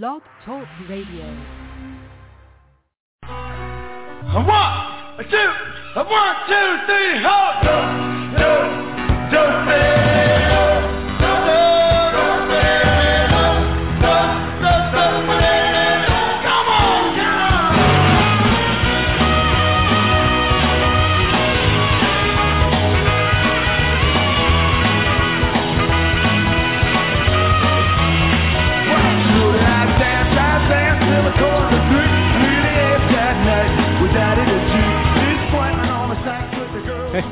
Blog 0.00 0.22
Talk 0.46 0.66
Radio. 0.88 1.26
A 3.24 4.40
one, 4.40 4.72
a 5.18 5.24
two, 5.30 5.50
a 5.96 6.02
one, 6.02 6.36
two, 6.48 6.68
three, 6.86 7.20
hold 7.20 7.66
up, 7.68 7.84
do, 8.32 8.48
do, 9.32 9.42
do, 9.76 9.91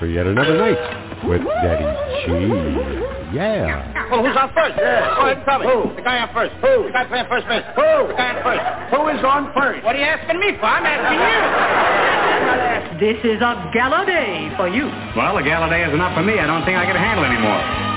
for 0.00 0.08
yet 0.08 0.26
another 0.26 0.56
night 0.56 0.80
with 1.28 1.44
Daddy 1.60 1.84
G. 2.24 2.32
Yeah. 3.36 4.08
Well, 4.10 4.24
who's 4.24 4.34
on 4.34 4.48
first? 4.56 4.74
Yeah. 4.80 5.14
Go 5.14 5.28
ahead 5.28 5.36
and 5.36 5.44
tell 5.44 5.60
me. 5.60 5.68
Who? 5.68 5.94
The 5.94 6.00
guy 6.02 6.24
on 6.24 6.32
first. 6.32 6.56
Who? 6.64 6.88
The 6.88 6.96
guy 6.96 7.04
playing 7.04 7.28
first 7.28 7.46
base. 7.46 7.62
Who? 7.76 8.08
The 8.08 8.16
guy 8.16 8.32
on 8.32 8.40
first. 8.40 8.64
Who 8.96 9.00
is 9.12 9.20
on 9.22 9.52
first? 9.52 9.84
What 9.84 9.94
are 9.94 10.00
you 10.00 10.08
asking 10.08 10.40
me 10.40 10.56
for? 10.56 10.64
I'm 10.64 10.88
asking 10.88 11.20
you. 11.20 11.36
This 12.96 13.20
is 13.28 13.44
a 13.44 13.70
gala 13.76 14.08
day 14.08 14.48
for 14.56 14.72
you. 14.72 14.88
Well, 15.14 15.36
a 15.36 15.44
gala 15.44 15.68
day 15.68 15.84
is 15.84 15.92
enough 15.92 16.16
for 16.16 16.24
me. 16.24 16.40
I 16.40 16.48
don't 16.48 16.64
think 16.64 16.80
I 16.80 16.88
can 16.88 16.96
handle 16.96 17.24
anymore. 17.28 17.89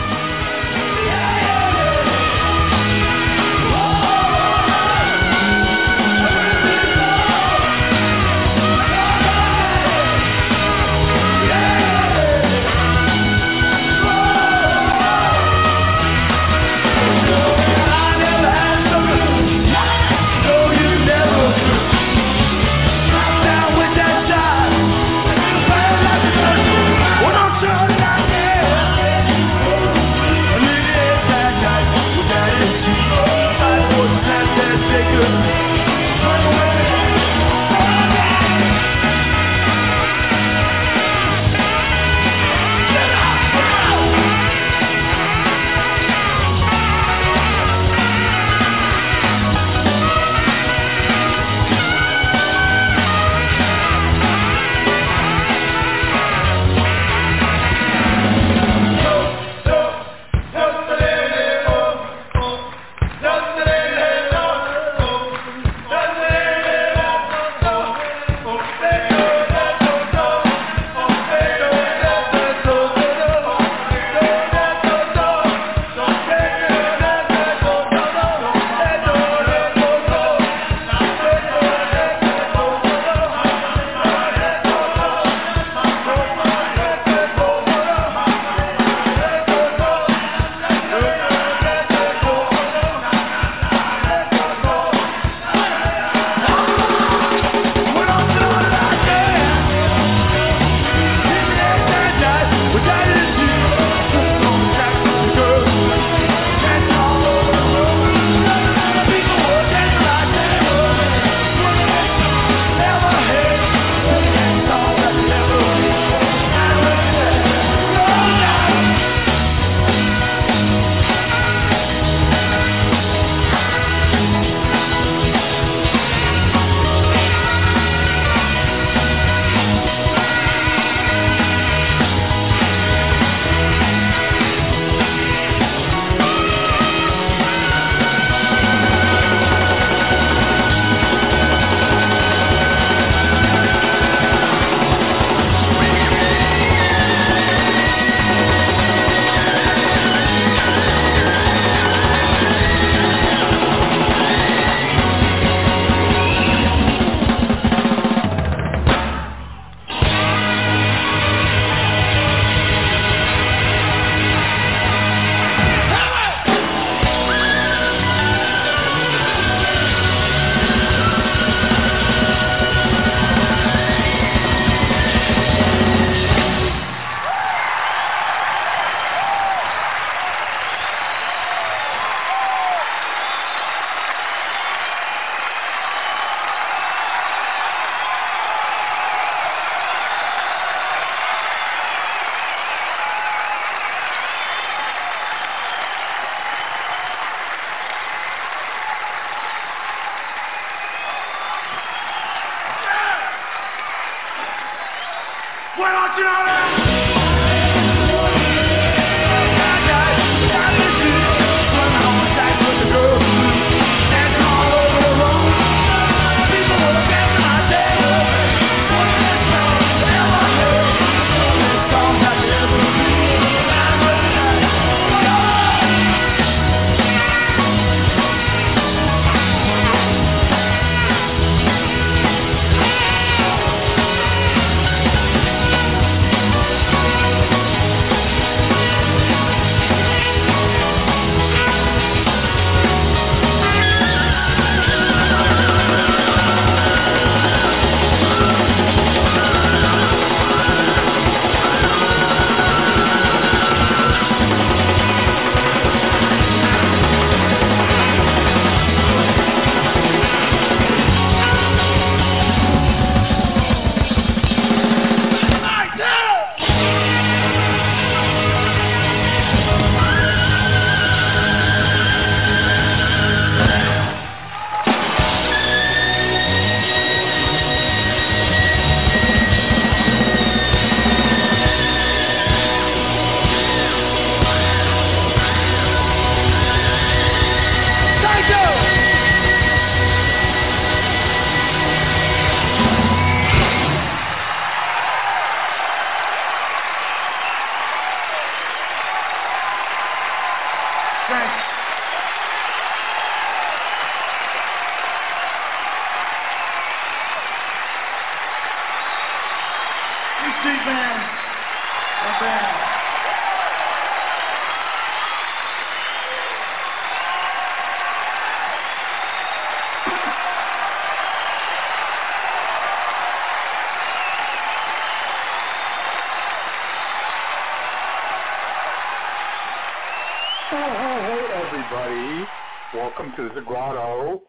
Welcome 333.16 333.48
to 333.48 333.54
the 333.54 333.62
Grotto. 333.62 334.42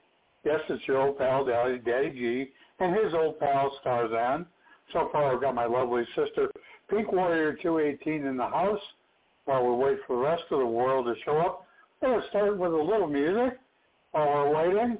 Yes, 0.43 0.61
it's 0.71 0.83
your 0.89 1.03
old 1.03 1.19
pal, 1.19 1.45
Daddy, 1.45 1.77
Daddy 1.79 2.11
G, 2.11 2.51
and 2.81 2.97
his 2.97 3.13
old 3.13 3.39
pal, 3.39 3.71
Starzan. 3.85 4.47
So 4.91 5.11
far, 5.13 5.35
I've 5.35 5.41
got 5.43 5.55
my 5.55 5.67
lovely 5.67 6.05
sister, 6.17 6.51
Pink 6.89 7.13
Warrior 7.13 7.59
218, 7.61 8.27
in 8.27 8.39
the 8.39 8.47
house 8.47 8.81
while 9.45 9.67
we 9.67 9.85
wait 9.85 9.99
for 10.07 10.17
the 10.17 10.23
rest 10.23 10.45
of 10.51 10.61
the 10.61 10.67
world 10.67 11.05
to 11.05 11.15
show 11.27 11.37
up. 11.39 11.67
We're 12.01 12.09
going 12.09 12.23
to 12.23 12.29
start 12.29 12.57
with 12.57 12.73
a 12.73 12.77
little 12.77 13.07
music 13.07 13.59
while 14.13 14.29
we're 14.29 14.57
waiting. 14.57 14.99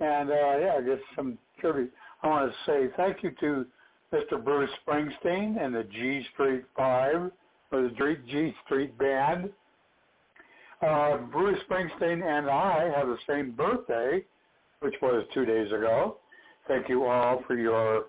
And, 0.00 0.30
uh, 0.30 0.58
yeah, 0.58 0.80
get 0.80 1.00
some 1.14 1.38
tribute. 1.60 1.92
I 2.24 2.26
want 2.26 2.50
to 2.50 2.56
say 2.66 2.88
thank 2.96 3.22
you 3.22 3.30
to 3.38 3.64
Mr. 4.12 4.42
Bruce 4.42 4.70
Springsteen 4.84 5.64
and 5.64 5.72
the 5.72 5.84
G 5.84 6.26
Street 6.32 6.64
Five, 6.76 7.30
or 7.70 7.82
the 7.82 8.16
G 8.28 8.52
Street 8.64 8.98
Band. 8.98 9.50
Uh, 10.84 11.16
Bruce 11.32 11.58
Springsteen 11.68 12.22
and 12.22 12.50
I 12.50 12.92
have 12.94 13.06
the 13.06 13.16
same 13.26 13.52
birthday, 13.52 14.22
which 14.80 14.94
was 15.00 15.24
two 15.32 15.46
days 15.46 15.68
ago. 15.68 16.18
Thank 16.68 16.90
you 16.90 17.04
all 17.04 17.42
for 17.46 17.56
your 17.56 18.06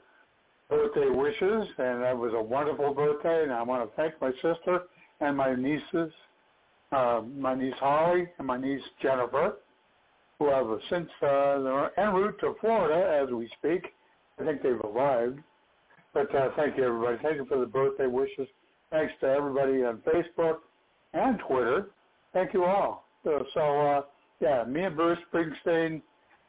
birthday 0.69 1.09
wishes, 1.09 1.67
and 1.77 2.03
that 2.03 2.17
was 2.17 2.33
a 2.35 2.41
wonderful 2.41 2.93
birthday. 2.93 3.43
And 3.43 3.53
I 3.53 3.63
want 3.63 3.89
to 3.89 3.95
thank 3.95 4.19
my 4.19 4.31
sister 4.33 4.83
and 5.21 5.37
my 5.37 5.55
nieces, 5.55 6.11
uh, 6.91 7.21
my 7.37 7.55
niece 7.55 7.75
Holly 7.79 8.27
and 8.39 8.47
my 8.47 8.57
niece 8.57 8.81
Jennifer, 9.01 9.57
who 10.37 10.49
have 10.49 10.67
since 10.89 11.09
uh, 11.21 11.61
they're 11.61 11.97
en 11.97 12.13
route 12.13 12.37
to 12.41 12.55
Florida 12.59 13.21
as 13.23 13.33
we 13.33 13.49
speak. 13.57 13.85
I 14.37 14.43
think 14.43 14.61
they've 14.61 14.81
arrived. 14.83 15.39
But 16.13 16.33
uh, 16.35 16.49
thank 16.57 16.77
you, 16.77 16.83
everybody. 16.83 17.17
Thank 17.23 17.37
you 17.37 17.45
for 17.45 17.57
the 17.57 17.65
birthday 17.65 18.07
wishes. 18.07 18.49
Thanks 18.91 19.13
to 19.21 19.27
everybody 19.27 19.83
on 19.85 19.99
Facebook 19.99 20.57
and 21.13 21.39
Twitter. 21.47 21.87
Thank 22.35 22.53
you 22.53 22.65
all. 22.65 23.07
So, 23.23 23.45
so 23.53 23.61
uh, 23.61 24.01
yeah, 24.41 24.65
me 24.65 24.83
and 24.83 24.95
Bruce 24.95 25.17
Springsteen 25.33 26.01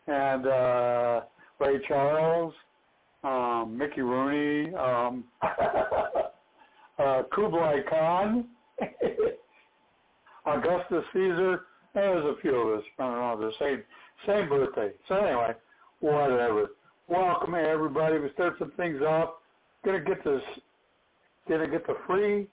and 0.08 0.46
uh, 0.46 1.20
Ray 1.60 1.80
Charles 1.86 2.52
um, 3.22 3.76
Mickey 3.78 4.02
Rooney, 4.02 4.74
um, 4.74 5.24
uh, 6.98 7.22
Kublai 7.32 7.80
Khan, 7.88 8.46
Augustus 10.46 11.04
Caesar. 11.12 11.62
There's 11.94 12.24
a 12.24 12.40
few 12.40 12.54
of 12.54 12.78
us. 12.78 12.84
Don't 12.98 13.12
know, 13.12 13.36
the 13.38 13.52
same 13.58 13.82
same 14.26 14.48
birthday. 14.48 14.90
So 15.08 15.14
anyway, 15.14 15.54
whatever. 16.00 16.70
Welcome 17.08 17.54
everybody. 17.54 18.18
We 18.18 18.30
start 18.34 18.54
some 18.58 18.72
things 18.72 19.00
off. 19.02 19.30
Gonna 19.84 20.00
get 20.00 20.22
this. 20.24 20.42
Gonna 21.48 21.68
get 21.68 21.86
the 21.86 21.94
free, 22.06 22.48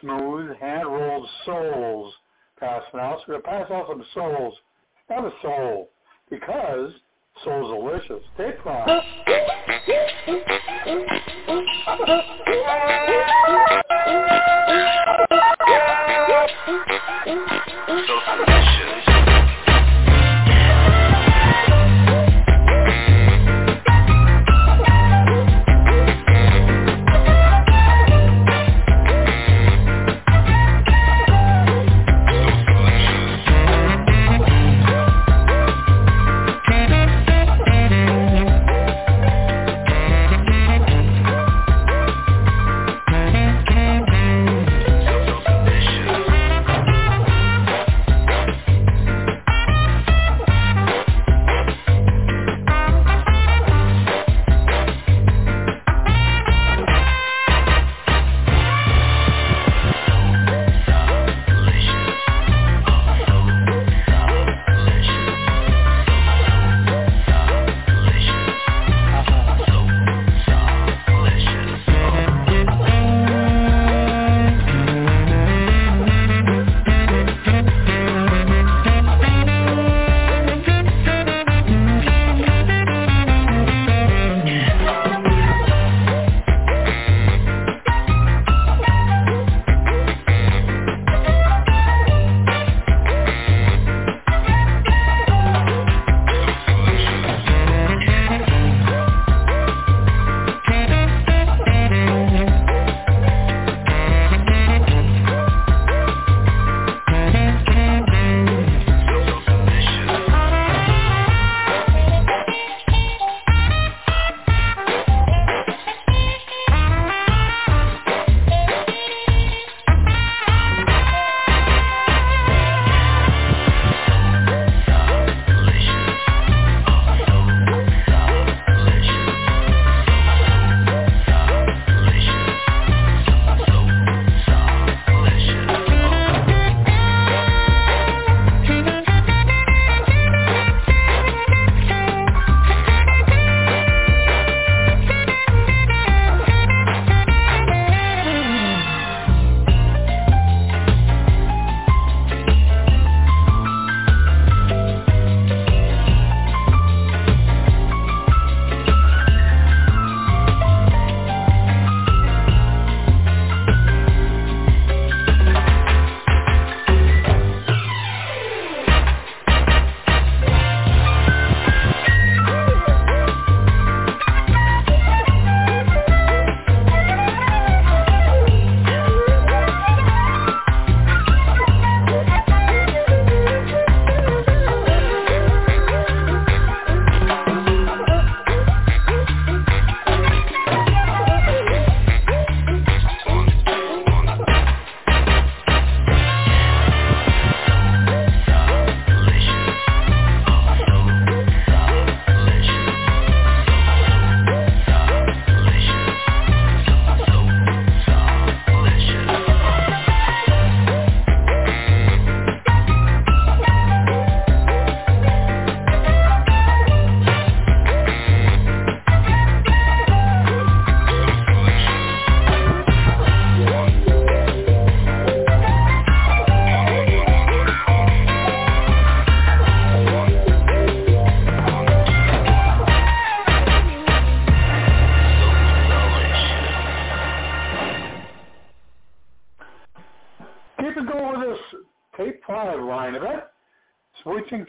smooth, 0.00 0.56
hand 0.58 0.86
rolled 0.86 1.28
souls 1.44 2.14
passing 2.60 3.00
out. 3.00 3.18
So 3.20 3.24
we're 3.32 3.40
gonna 3.40 3.64
pass 3.64 3.70
out 3.70 3.86
some 3.88 4.04
souls. 4.14 4.54
Have 5.08 5.24
a 5.24 5.32
soul 5.42 5.88
because 6.30 6.92
so 7.44 7.50
delicious. 7.50 8.22
Take 8.36 8.62
five. 8.62 9.02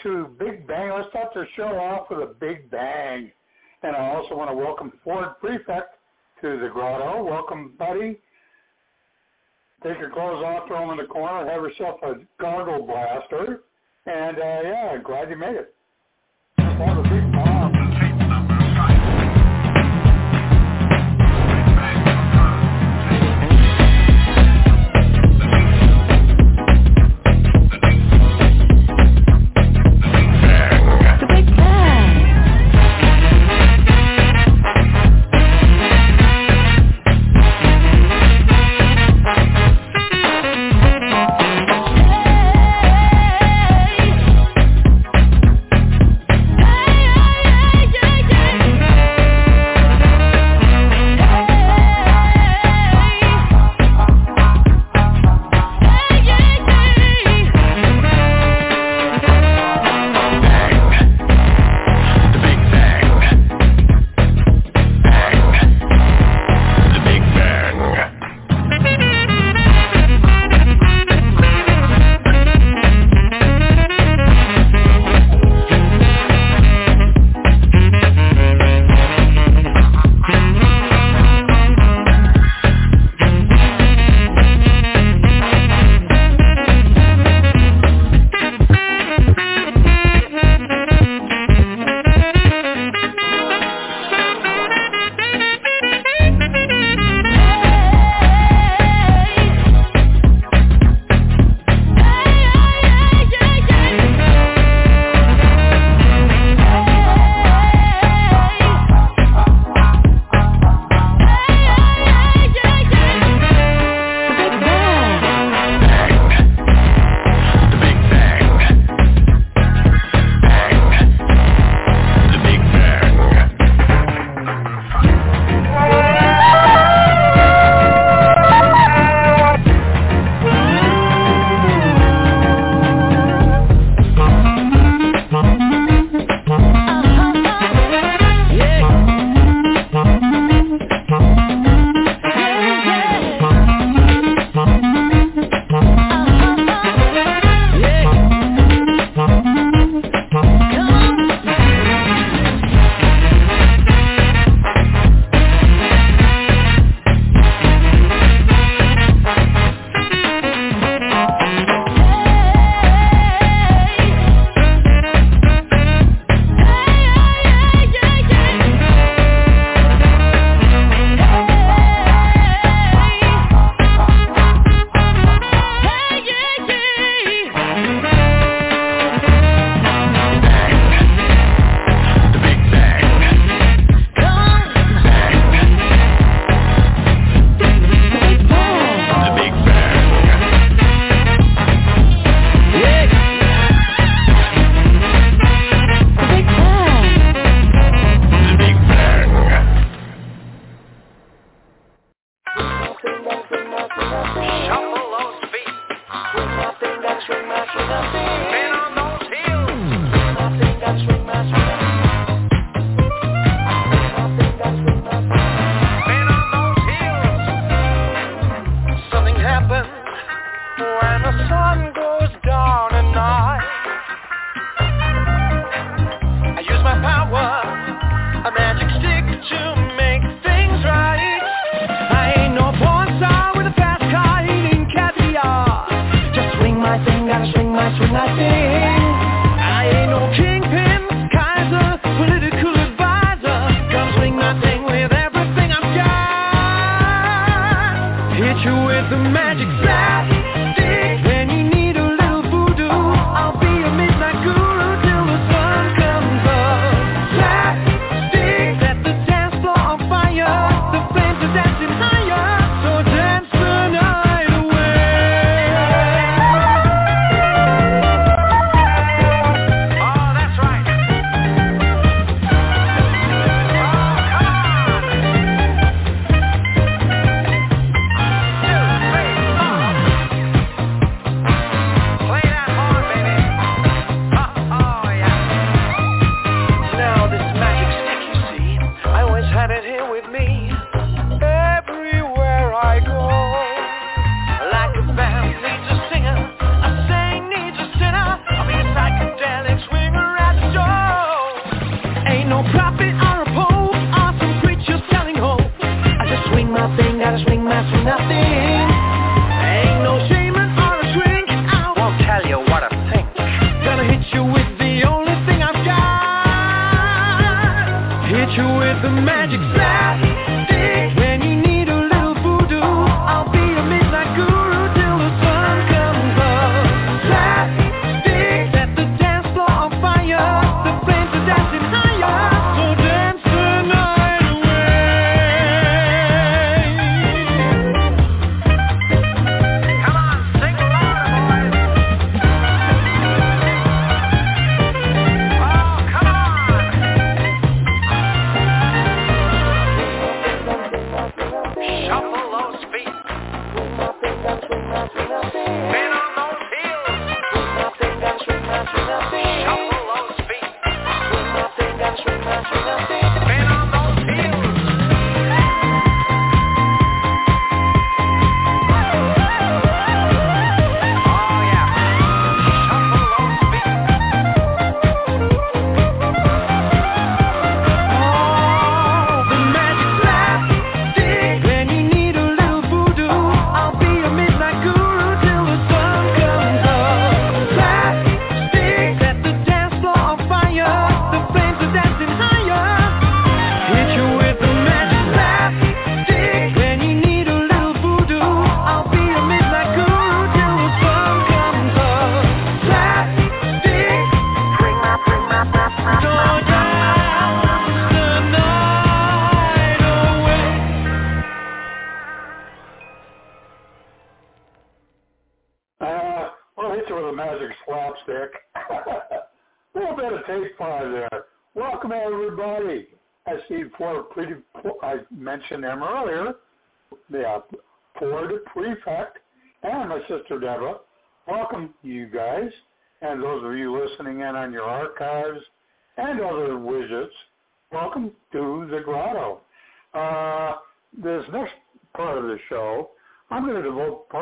to 0.03 0.27
Big 0.39 0.67
Bang. 0.67 0.91
Let's 0.95 1.09
start 1.09 1.33
the 1.33 1.45
show 1.55 1.63
off 1.63 2.07
with 2.09 2.19
a 2.19 2.33
Big 2.39 2.69
Bang. 2.69 3.31
And 3.83 3.95
I 3.95 4.15
also 4.15 4.35
want 4.35 4.49
to 4.49 4.55
welcome 4.55 4.91
Ford 5.03 5.29
Prefect 5.39 5.95
to 6.41 6.59
the 6.59 6.69
grotto. 6.71 7.23
Welcome, 7.23 7.73
buddy. 7.77 8.19
Take 9.83 9.99
your 9.99 10.11
clothes 10.11 10.43
off, 10.43 10.67
throw 10.67 10.81
them 10.81 10.91
in 10.91 10.97
the 10.97 11.11
corner, 11.11 11.49
have 11.49 11.61
yourself 11.61 11.99
a 12.03 12.13
gargle 12.39 12.85
blaster. 12.85 13.61
And 14.05 14.37
uh, 14.37 14.59
yeah, 14.63 14.97
glad 15.03 15.29
you 15.29 15.37
made 15.37 15.55
it. 15.55 15.73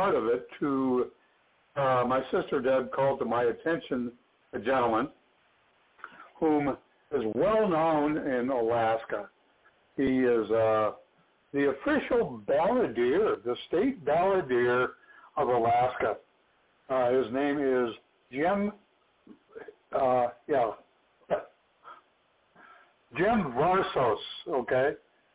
Part 0.09 0.23
of 0.23 0.29
it 0.29 0.47
to 0.59 1.05
uh, 1.75 2.03
my 2.07 2.21
sister 2.31 2.59
Deb 2.61 2.91
called 2.91 3.19
to 3.19 3.25
my 3.25 3.43
attention 3.43 4.11
a 4.53 4.59
gentleman 4.59 5.09
whom 6.39 6.69
is 7.13 7.23
well 7.35 7.67
known 7.67 8.17
in 8.17 8.49
Alaska. 8.49 9.29
He 9.97 10.19
is 10.19 10.49
uh, 10.49 10.91
the 11.53 11.69
official 11.71 12.41
balladeer, 12.47 13.43
the 13.43 13.55
state 13.67 14.03
balladeer 14.03 14.89
of 15.37 15.47
Alaska. 15.49 16.17
Uh, 16.89 17.11
his 17.11 17.31
name 17.31 17.59
is 17.59 17.93
Jim, 18.31 18.71
uh, 19.95 20.27
yeah, 20.47 20.71
Jim 23.15 23.53
Varsos, 23.53 24.17
okay? 24.47 24.91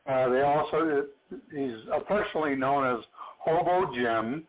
Uh, 0.06 0.28
they 0.30 0.40
also, 0.40 1.04
he's 1.52 1.76
affectionately 1.92 2.56
known 2.56 2.98
as 2.98 3.04
Hobo 3.38 3.92
Jim, 3.94 4.44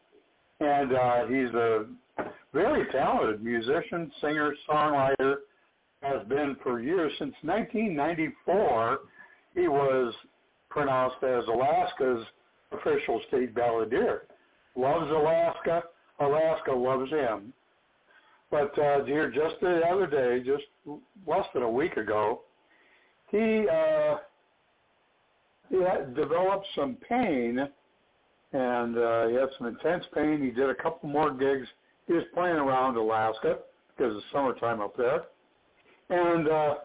and 0.60 0.94
uh, 0.94 1.26
he's 1.28 1.54
a 1.54 1.86
very 2.54 2.86
talented 2.92 3.44
musician, 3.44 4.12
singer, 4.22 4.54
songwriter, 4.70 5.36
has 6.02 6.26
been 6.28 6.56
for 6.64 6.80
years. 6.80 7.12
Since 7.20 7.36
1994, 7.42 9.00
he 9.54 9.68
was 9.68 10.14
pronounced 10.70 11.24
as 11.24 11.44
Alaska's 11.48 12.26
official 12.72 13.22
state 13.28 13.54
balladeer. 13.54 14.20
Loves 14.76 15.10
Alaska. 15.12 15.84
Alaska 16.20 16.72
loves 16.72 17.10
him. 17.10 17.54
But 18.52 18.78
uh, 18.80 19.04
here, 19.06 19.30
just 19.30 19.56
the 19.62 19.82
other 19.90 20.08
day, 20.08 20.46
just 20.46 20.64
less 21.28 21.46
than 21.54 21.64
a 21.64 21.70
week 21.70 21.98
ago, 21.98 22.42
he 23.32 23.66
uh, 23.70 24.18
he 25.70 25.82
had 25.82 26.16
developed 26.16 26.68
some 26.76 26.96
pain, 27.10 27.68
and 28.54 28.98
uh, 28.98 29.28
he 29.28 29.36
had 29.36 29.50
some 29.58 29.68
intense 29.68 30.06
pain. 30.14 30.42
He 30.42 30.52
did 30.52 30.70
a 30.70 30.76
couple 30.76 31.10
more 31.10 31.32
gigs. 31.32 31.68
He 32.08 32.14
was 32.14 32.24
playing 32.34 32.56
around 32.58 32.96
Alaska 32.98 33.58
because 33.96 34.16
it's 34.16 34.26
summertime 34.32 34.82
up 34.82 34.96
there, 34.96 35.24
and 36.10 36.48
uh, 36.48 36.76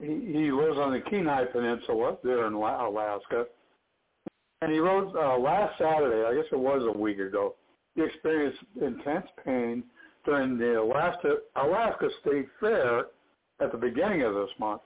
he, 0.00 0.32
he 0.32 0.52
lives 0.52 0.78
on 0.78 0.92
the 0.92 1.00
Kenai 1.08 1.44
Peninsula 1.46 2.16
there 2.22 2.46
in 2.46 2.52
Alaska. 2.54 3.46
And 4.62 4.72
he 4.72 4.78
wrote 4.78 5.14
uh, 5.14 5.38
last 5.38 5.76
Saturday, 5.78 6.26
I 6.26 6.34
guess 6.34 6.50
it 6.50 6.58
was 6.58 6.82
a 6.94 6.98
week 6.98 7.18
ago, 7.18 7.54
he 7.94 8.02
experienced 8.02 8.58
intense 8.80 9.26
pain 9.44 9.84
during 10.24 10.58
the 10.58 10.80
Alaska, 10.80 11.36
Alaska 11.56 12.08
State 12.22 12.48
Fair 12.60 13.06
at 13.60 13.72
the 13.72 13.78
beginning 13.78 14.22
of 14.22 14.34
this 14.34 14.48
month. 14.58 14.80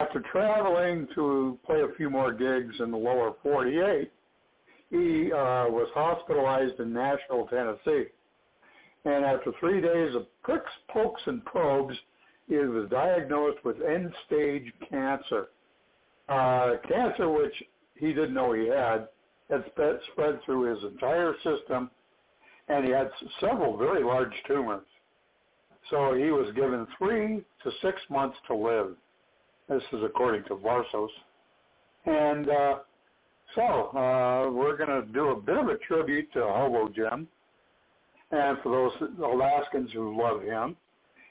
After 0.00 0.20
traveling 0.30 1.08
to 1.14 1.58
play 1.64 1.80
a 1.80 1.94
few 1.96 2.10
more 2.10 2.32
gigs 2.32 2.74
in 2.80 2.90
the 2.90 2.98
lower 2.98 3.34
48, 3.42 4.12
he 4.90 5.32
uh, 5.32 5.68
was 5.68 5.88
hospitalized 5.94 6.78
in 6.80 6.92
Nashville, 6.92 7.46
Tennessee. 7.48 8.10
And 9.06 9.24
after 9.24 9.52
three 9.58 9.80
days 9.80 10.14
of 10.14 10.26
pricks, 10.42 10.70
pokes, 10.88 11.22
and 11.26 11.42
probes, 11.46 11.96
he 12.46 12.56
was 12.56 12.90
diagnosed 12.90 13.64
with 13.64 13.76
end-stage 13.80 14.70
cancer. 14.90 15.48
Uh, 16.28 16.74
cancer 16.86 17.30
which 17.30 17.54
he 17.94 18.08
didn't 18.08 18.34
know 18.34 18.52
he 18.52 18.66
had 18.66 19.08
had 19.48 19.64
spread, 19.70 19.98
spread 20.12 20.40
through 20.44 20.74
his 20.74 20.84
entire 20.84 21.34
system, 21.36 21.90
and 22.68 22.84
he 22.84 22.90
had 22.90 23.10
several 23.40 23.76
very 23.76 24.04
large 24.04 24.34
tumors. 24.46 24.86
So 25.88 26.14
he 26.14 26.30
was 26.32 26.52
given 26.54 26.86
three 26.98 27.44
to 27.62 27.70
six 27.80 27.98
months 28.10 28.36
to 28.48 28.54
live. 28.54 28.96
This 29.68 29.82
is 29.92 30.00
according 30.04 30.44
to 30.44 30.54
Varsos. 30.54 31.08
And 32.06 32.48
uh, 32.48 32.74
so 33.54 33.62
uh, 33.62 34.50
we're 34.50 34.76
going 34.76 34.88
to 34.88 35.12
do 35.12 35.30
a 35.30 35.40
bit 35.40 35.56
of 35.56 35.68
a 35.68 35.76
tribute 35.78 36.32
to 36.34 36.40
Hobo 36.40 36.88
Jim, 36.88 37.26
and 38.30 38.58
for 38.62 38.92
those 39.00 39.10
Alaskans 39.18 39.90
who 39.92 40.20
love 40.20 40.42
him. 40.42 40.76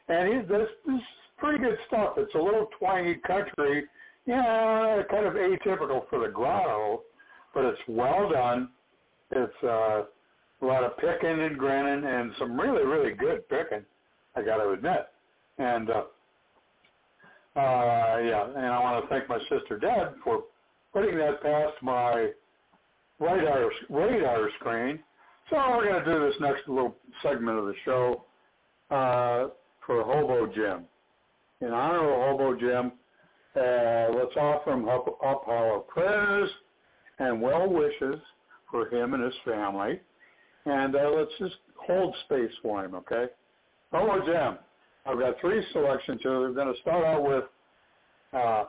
And 0.07 0.33
he, 0.33 0.39
this, 0.47 0.67
this 0.85 0.95
is 0.95 1.01
pretty 1.37 1.59
good 1.59 1.77
stuff. 1.87 2.13
It's 2.17 2.33
a 2.35 2.39
little 2.39 2.67
twangy 2.77 3.15
country, 3.25 3.85
yeah, 4.25 5.01
kind 5.09 5.25
of 5.25 5.33
atypical 5.33 6.09
for 6.09 6.19
the 6.19 6.31
grotto, 6.31 7.01
but 7.53 7.65
it's 7.65 7.81
well 7.87 8.29
done. 8.29 8.69
It's 9.31 9.63
uh, 9.63 10.03
a 10.61 10.65
lot 10.65 10.83
of 10.83 10.97
picking 10.97 11.41
and 11.41 11.57
grinning 11.57 12.09
and 12.09 12.31
some 12.37 12.59
really, 12.59 12.83
really 12.85 13.13
good 13.13 13.47
picking, 13.49 13.85
I 14.35 14.41
got 14.41 14.57
to 14.57 14.71
admit. 14.71 15.07
And 15.57 15.89
uh, 15.89 16.03
uh, 17.55 18.19
yeah, 18.19 18.47
and 18.55 18.65
I 18.65 18.79
want 18.79 19.03
to 19.03 19.09
thank 19.09 19.29
my 19.29 19.39
sister 19.49 19.77
Deb 19.79 20.15
for 20.23 20.43
putting 20.93 21.17
that 21.17 21.41
past 21.41 21.73
my 21.81 22.31
radar 23.19 23.69
radar 23.89 24.49
screen. 24.59 24.99
So 25.49 25.57
we're 25.57 25.89
going 25.89 26.03
to 26.03 26.13
do 26.13 26.25
this 26.25 26.35
next 26.41 26.67
little 26.67 26.95
segment 27.21 27.57
of 27.59 27.65
the 27.65 27.75
show. 27.85 28.25
Uh, 28.91 29.47
for 29.85 30.03
Hobo 30.03 30.47
Jim. 30.53 30.85
In 31.61 31.71
honor 31.71 32.11
of 32.11 32.37
Hobo 32.37 32.59
Jim, 32.59 32.91
uh, 33.55 34.17
let's 34.17 34.35
offer 34.35 34.71
him 34.71 34.87
up, 34.89 35.07
up 35.25 35.47
our 35.47 35.79
prayers 35.79 36.49
and 37.19 37.41
well 37.41 37.69
wishes 37.69 38.19
for 38.69 38.89
him 38.89 39.13
and 39.13 39.23
his 39.23 39.33
family. 39.45 39.99
And 40.65 40.95
uh, 40.95 41.11
let's 41.15 41.31
just 41.39 41.55
hold 41.75 42.15
space 42.25 42.51
for 42.61 42.83
him, 42.83 42.95
okay? 42.95 43.25
Hobo 43.93 44.25
Jim, 44.25 44.57
I've 45.05 45.19
got 45.19 45.39
three 45.39 45.63
selections 45.71 46.19
here. 46.23 46.39
We're 46.39 46.53
going 46.53 46.73
to 46.73 46.81
start 46.81 47.05
out 47.05 47.23
with 47.23 47.43
uh, 48.33 48.65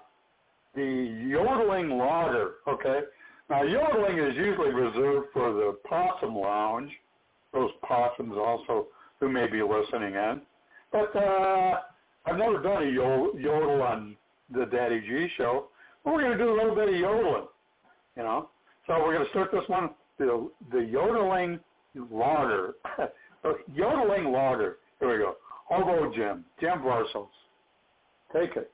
the 0.75 1.29
yodeling 1.29 1.91
logger, 1.91 2.55
okay? 2.69 3.01
Now, 3.49 3.63
yodeling 3.63 4.19
is 4.19 4.37
usually 4.37 4.71
reserved 4.71 5.29
for 5.33 5.53
the 5.53 5.79
possum 5.89 6.37
lounge, 6.37 6.91
those 7.53 7.71
possums 7.87 8.35
also 8.37 8.89
who 9.19 9.29
may 9.31 9.47
be 9.47 9.63
listening 9.63 10.15
in. 10.15 10.43
But 10.93 11.17
uh, 11.17 11.81
I've 12.27 12.37
never 12.37 12.63
done 12.63 12.83
a 12.83 12.91
yodel 12.91 13.83
on 13.83 14.17
the 14.55 14.67
Daddy 14.67 15.01
G 15.01 15.29
show. 15.39 15.69
But 16.05 16.15
we're 16.15 16.23
going 16.23 16.39
to 16.39 16.45
do 16.45 16.51
a 16.51 16.57
little 16.57 16.75
bit 16.75 16.89
of 16.89 16.95
yodeling, 16.95 17.47
you 18.17 18.23
know. 18.23 18.51
So 18.87 18.95
we're 19.01 19.15
going 19.15 19.25
to 19.25 19.31
start 19.31 19.51
this 19.53 19.69
one, 19.69 19.91
the, 20.19 20.51
the 20.71 20.81
yodeling 20.81 21.61
logger. 22.11 22.75
yodeling 23.75 24.33
logger. 24.33 24.79
Here 25.01 25.11
we 25.11 25.19
go. 25.19 25.37
Hobo 25.69 26.13
Jim, 26.15 26.45
Jim 26.61 26.81
Varsos. 26.81 27.29
Take 28.33 28.57
it. 28.57 28.71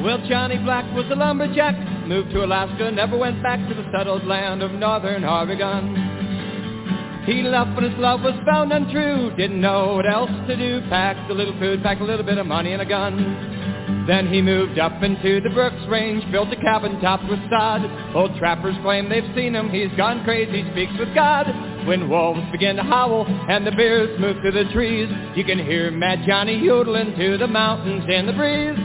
Well, 0.00 0.18
Johnny 0.28 0.58
Black 0.58 0.84
was 0.94 1.06
a 1.10 1.16
lumberjack, 1.16 1.74
moved 2.06 2.30
to 2.30 2.44
Alaska, 2.44 2.90
never 2.92 3.18
went 3.18 3.42
back 3.42 3.58
to 3.68 3.74
the 3.74 3.84
settled 3.92 4.24
land 4.24 4.62
of 4.62 4.70
northern 4.70 5.24
Oregon. 5.24 7.24
He 7.26 7.42
left 7.42 7.74
when 7.74 7.90
his 7.90 7.98
love 7.98 8.20
was 8.22 8.34
found 8.46 8.72
untrue, 8.72 9.34
didn't 9.36 9.60
know 9.60 9.96
what 9.96 10.10
else 10.10 10.30
to 10.46 10.56
do, 10.56 10.80
packed 10.88 11.28
a 11.30 11.34
little 11.34 11.58
food, 11.58 11.82
packed 11.82 12.00
a 12.00 12.04
little 12.04 12.24
bit 12.24 12.38
of 12.38 12.46
money 12.46 12.72
and 12.72 12.80
a 12.80 12.86
gun. 12.86 13.77
Then 14.08 14.32
he 14.32 14.40
moved 14.40 14.78
up 14.78 15.02
into 15.02 15.42
the 15.42 15.50
Brooks 15.50 15.86
Range, 15.86 16.24
built 16.32 16.48
a 16.50 16.56
cabin 16.56 16.98
topped 17.02 17.28
with 17.28 17.38
sod. 17.50 17.82
Old 18.16 18.34
trappers 18.38 18.74
claim 18.82 19.10
they've 19.10 19.30
seen 19.36 19.54
him, 19.54 19.68
he's 19.68 19.92
gone 19.98 20.24
crazy, 20.24 20.64
speaks 20.72 20.98
with 20.98 21.14
God. 21.14 21.46
When 21.86 22.08
wolves 22.08 22.40
begin 22.50 22.76
to 22.76 22.82
howl 22.82 23.26
and 23.26 23.66
the 23.66 23.72
bears 23.72 24.18
move 24.18 24.38
through 24.40 24.52
the 24.52 24.72
trees, 24.72 25.10
you 25.36 25.44
can 25.44 25.58
hear 25.58 25.90
Mad 25.90 26.24
Johnny 26.26 26.56
yodeling 26.56 27.14
to 27.18 27.36
the 27.36 27.46
mountains 27.46 28.04
in 28.08 28.24
the 28.24 28.32
breeze. 28.32 28.78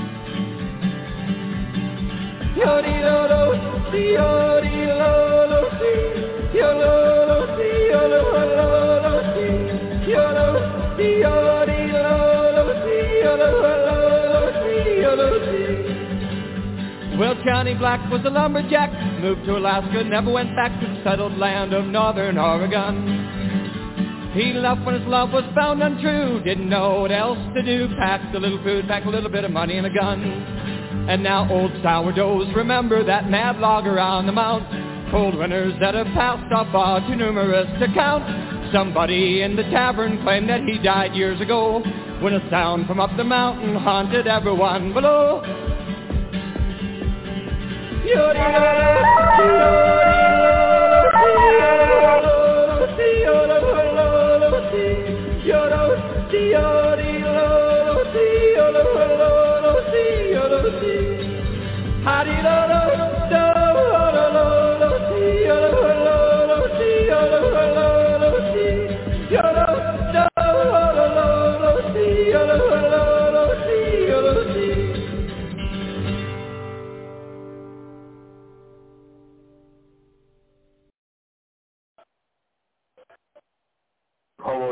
Yodi-do-do, 2.58 3.44
Well, 17.20 17.36
Johnny 17.46 17.76
Black 17.76 18.10
was 18.12 18.22
a 18.26 18.30
lumberjack, 18.32 18.92
moved 19.22 19.46
to 19.46 19.56
Alaska, 19.56 20.04
never 20.04 20.32
went 20.32 20.56
back 20.56 20.80
to 20.82 20.88
the 20.88 21.04
settled 21.04 21.38
land 21.38 21.72
of 21.72 21.86
northern 21.86 22.40
Oregon. 22.40 24.32
He 24.34 24.52
left 24.54 24.84
when 24.84 24.96
his 25.00 25.08
love 25.08 25.30
was 25.32 25.44
found 25.54 25.84
untrue, 25.84 26.42
didn't 26.44 26.68
know 26.68 27.02
what 27.02 27.12
else 27.12 27.38
to 27.54 27.62
do, 27.62 27.88
packed 28.00 28.34
a 28.34 28.40
little 28.40 28.62
food, 28.64 28.88
packed 28.88 29.06
a 29.06 29.12
little 29.12 29.30
bit 29.30 29.44
of 29.44 29.52
money 29.52 29.78
and 29.78 29.86
a 29.86 29.94
gun. 29.94 30.24
And 31.08 31.22
now 31.22 31.48
old 31.52 31.72
sourdoughs 31.84 32.48
remember 32.56 33.04
that 33.04 33.30
mad 33.30 33.60
logger 33.60 34.00
on 34.00 34.26
the 34.26 34.32
mount. 34.32 34.66
Cold 35.12 35.36
winters 35.36 35.76
that 35.82 35.94
have 35.94 36.08
passed 36.16 36.52
are 36.52 37.08
too 37.08 37.16
numerous 37.16 37.68
to 37.80 37.94
count. 37.94 38.74
Somebody 38.74 39.44
in 39.44 39.56
the 39.56 39.64
tavern 39.64 40.24
claimed 40.24 40.50
that 40.50 40.62
he 40.62 40.80
died 40.80 41.14
years 41.14 41.40
ago 41.40 41.84
when 42.22 42.34
a 42.34 42.50
sound 42.50 42.88
from 42.88 43.00
up 43.00 43.16
the 43.18 43.24
mountain 43.24 43.76
haunted 43.76 44.26
everyone 44.26 44.94
below. 44.94 45.44
Yuri, 48.06 48.40
Yuri. 49.40 50.13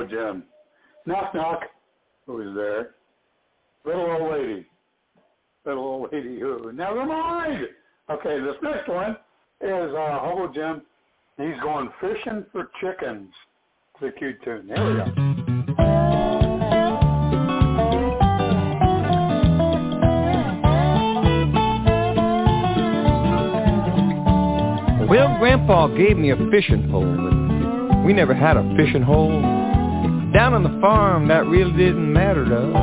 Hello, 0.02 0.32
Jim. 0.32 0.44
Knock, 1.06 1.36
knock. 1.36 1.62
Who 2.26 2.42
is 2.42 2.56
there? 2.56 2.96
Little 3.86 4.12
old 4.12 4.32
lady. 4.32 4.66
Little 5.66 5.84
old 5.84 6.10
lady 6.12 6.40
who? 6.40 6.72
Never 6.72 7.06
mind. 7.06 7.68
Okay, 8.10 8.40
this 8.40 8.56
next 8.64 8.90
one 8.90 9.12
is 9.62 9.94
uh, 9.94 10.20
Hobo 10.20 10.52
Jim. 10.54 10.82
He's 11.38 11.60
going 11.62 11.90
fishing 12.00 12.46
for 12.52 12.72
chickens. 12.82 13.30
It's 14.02 14.16
a 14.16 14.20
cute 14.20 14.44
tune. 14.44 14.68
Here 14.68 14.88
we 14.88 14.96
go. 14.96 15.06
Well, 25.08 25.38
Grandpa 25.38 25.88
gave 25.88 26.18
me 26.18 26.32
a 26.32 26.38
fishing 26.50 26.90
pole, 26.90 27.04
but 27.04 28.04
we 28.04 28.14
never 28.14 28.34
had 28.34 28.58
a 28.58 28.76
fishing 28.76 29.04
hole. 29.04 29.61
Down 30.42 30.56
on 30.56 30.64
the 30.64 30.74
farm, 30.82 31.28
that 31.28 31.46
really 31.46 31.72
didn't 31.74 32.12
matter 32.12 32.44
to 32.44 32.74
us. 32.74 32.82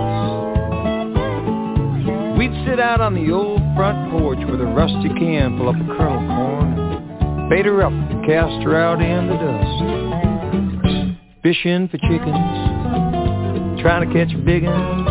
We'd 2.39 2.55
sit 2.65 2.79
out 2.79 3.01
on 3.01 3.15
the 3.15 3.33
old 3.33 3.59
front 3.75 4.13
porch 4.13 4.39
with 4.49 4.61
a 4.61 4.65
rusty 4.65 5.09
can 5.19 5.59
full 5.59 5.69
of 5.69 5.75
kernel 5.99 6.23
corn, 6.37 7.49
bait 7.51 7.67
her 7.67 7.83
up 7.83 7.91
and 7.91 8.25
cast 8.25 8.63
her 8.63 8.77
out 8.77 9.03
in 9.03 9.27
the 9.27 9.35
dust. 9.43 11.19
Fishing 11.43 11.89
for 11.89 11.99
chickens, 11.99 13.83
trying 13.83 14.07
to 14.09 14.15
catch 14.15 14.33
a 14.33 14.39
big 14.39 14.63
ones. 14.63 15.09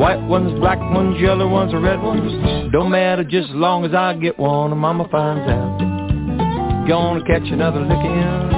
White 0.00 0.26
ones, 0.26 0.58
black 0.58 0.80
ones, 0.80 1.20
yellow 1.20 1.48
ones, 1.48 1.74
or 1.74 1.80
red 1.80 2.00
ones. 2.00 2.72
Don't 2.72 2.90
matter 2.90 3.24
just 3.24 3.50
as 3.50 3.56
long 3.56 3.84
as 3.84 3.92
I 3.92 4.14
get 4.14 4.38
one 4.38 4.72
and 4.72 4.80
mama 4.80 5.06
finds 5.10 5.46
out. 5.50 6.88
Gonna 6.88 7.22
catch 7.26 7.46
another 7.52 7.80
licking. 7.80 8.51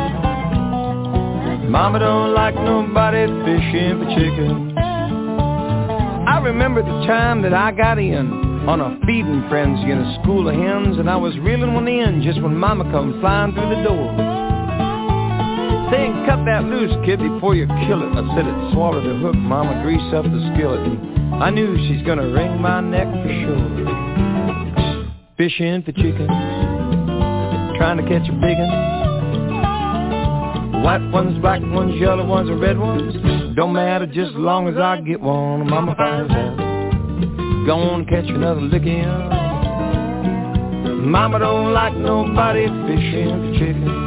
Mama 1.74 1.98
don't 1.98 2.34
like 2.34 2.54
nobody 2.54 3.26
fishing 3.42 3.98
for 3.98 4.06
chickens. 4.14 4.78
I 4.78 6.38
remember 6.38 6.82
the 6.82 7.04
time 7.04 7.42
that 7.42 7.52
I 7.52 7.72
got 7.72 7.98
in 7.98 8.30
on 8.68 8.80
a 8.80 8.96
feeding 9.04 9.44
frenzy 9.48 9.90
in 9.90 9.98
a 9.98 10.22
school 10.22 10.48
of 10.48 10.54
hens 10.54 10.98
and 10.98 11.10
I 11.10 11.16
was 11.16 11.37
reeling 11.40 11.74
one 11.74 11.88
in 11.88 12.22
just 12.22 12.40
when 12.40 12.56
mama 12.56 12.84
come 12.92 13.18
flying 13.20 13.54
through 13.54 13.74
the 13.74 13.82
door. 13.82 14.06
Saying, 15.90 16.14
cut 16.30 16.46
that 16.46 16.62
loose, 16.62 16.94
kid, 17.04 17.18
before 17.18 17.56
you 17.56 17.66
kill 17.66 18.06
it. 18.06 18.12
I 18.14 18.22
said 18.38 18.46
it, 18.46 18.72
swallow 18.72 19.02
the 19.02 19.18
hook, 19.18 19.34
mama, 19.34 19.82
grease 19.82 20.14
up 20.14 20.22
the 20.22 20.52
skillet. 20.54 20.78
And 20.78 21.42
I 21.42 21.50
knew 21.50 21.74
she's 21.90 22.06
gonna 22.06 22.30
wring 22.30 22.62
my 22.62 22.82
neck 22.82 23.10
for 23.10 23.34
sure. 23.42 23.66
Fishing 25.37 25.82
for 25.82 25.90
chickens, 25.90 26.30
trying 27.82 27.98
to 27.98 28.06
catch 28.06 28.30
a 28.30 28.32
big 28.38 28.62
one. 28.62 29.03
White 30.85 31.11
ones, 31.12 31.38
black 31.38 31.62
ones, 31.62 31.99
yellow 31.99 32.27
ones, 32.27 32.51
or 32.51 32.57
red 32.59 32.79
ones. 32.79 33.14
Don't 33.57 33.73
matter 33.73 34.05
just 34.05 34.33
as 34.33 34.37
long 34.37 34.68
as 34.68 34.77
I 34.77 35.01
get 35.01 35.18
one. 35.18 35.66
Mama 35.66 35.94
finds 35.97 36.31
out. 36.31 37.66
Gonna 37.66 38.05
catch 38.05 38.29
another 38.29 38.61
licking. 38.61 39.09
Mama 41.11 41.38
don't 41.38 41.73
like 41.73 41.97
nobody 41.97 42.66
fishing 42.66 43.31
for 43.31 43.59
chickens. 43.59 44.03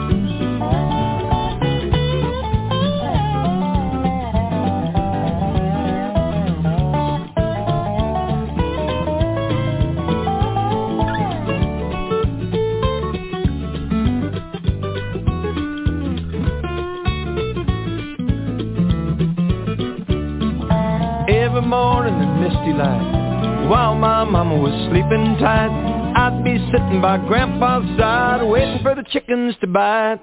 Sleeping 25.08 25.38
tight, 25.38 25.70
I'd 26.16 26.44
be 26.44 26.58
sitting 26.72 27.02
by 27.02 27.18
Grandpa's 27.18 27.86
side, 27.98 28.44
waiting 28.44 28.80
for 28.82 28.96
the 28.96 29.04
chickens 29.10 29.56
to 29.62 29.68
bite. 29.68 30.20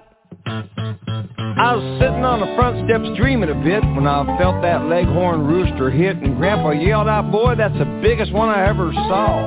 I 0.46 1.76
was 1.76 2.00
sitting 2.00 2.24
on 2.24 2.40
the 2.40 2.54
front 2.56 2.84
steps 2.84 3.16
dreaming 3.16 3.50
a 3.50 3.54
bit 3.54 3.82
when 3.94 4.06
I 4.06 4.24
felt 4.38 4.60
that 4.62 4.86
leghorn 4.86 5.46
rooster 5.46 5.90
hit, 5.90 6.16
and 6.16 6.36
Grandpa 6.36 6.70
yelled 6.70 7.08
out, 7.08 7.30
"Boy, 7.30 7.54
that's 7.54 7.76
the 7.78 7.86
biggest 8.02 8.32
one 8.32 8.48
I 8.48 8.66
ever 8.66 8.92
saw." 8.92 9.38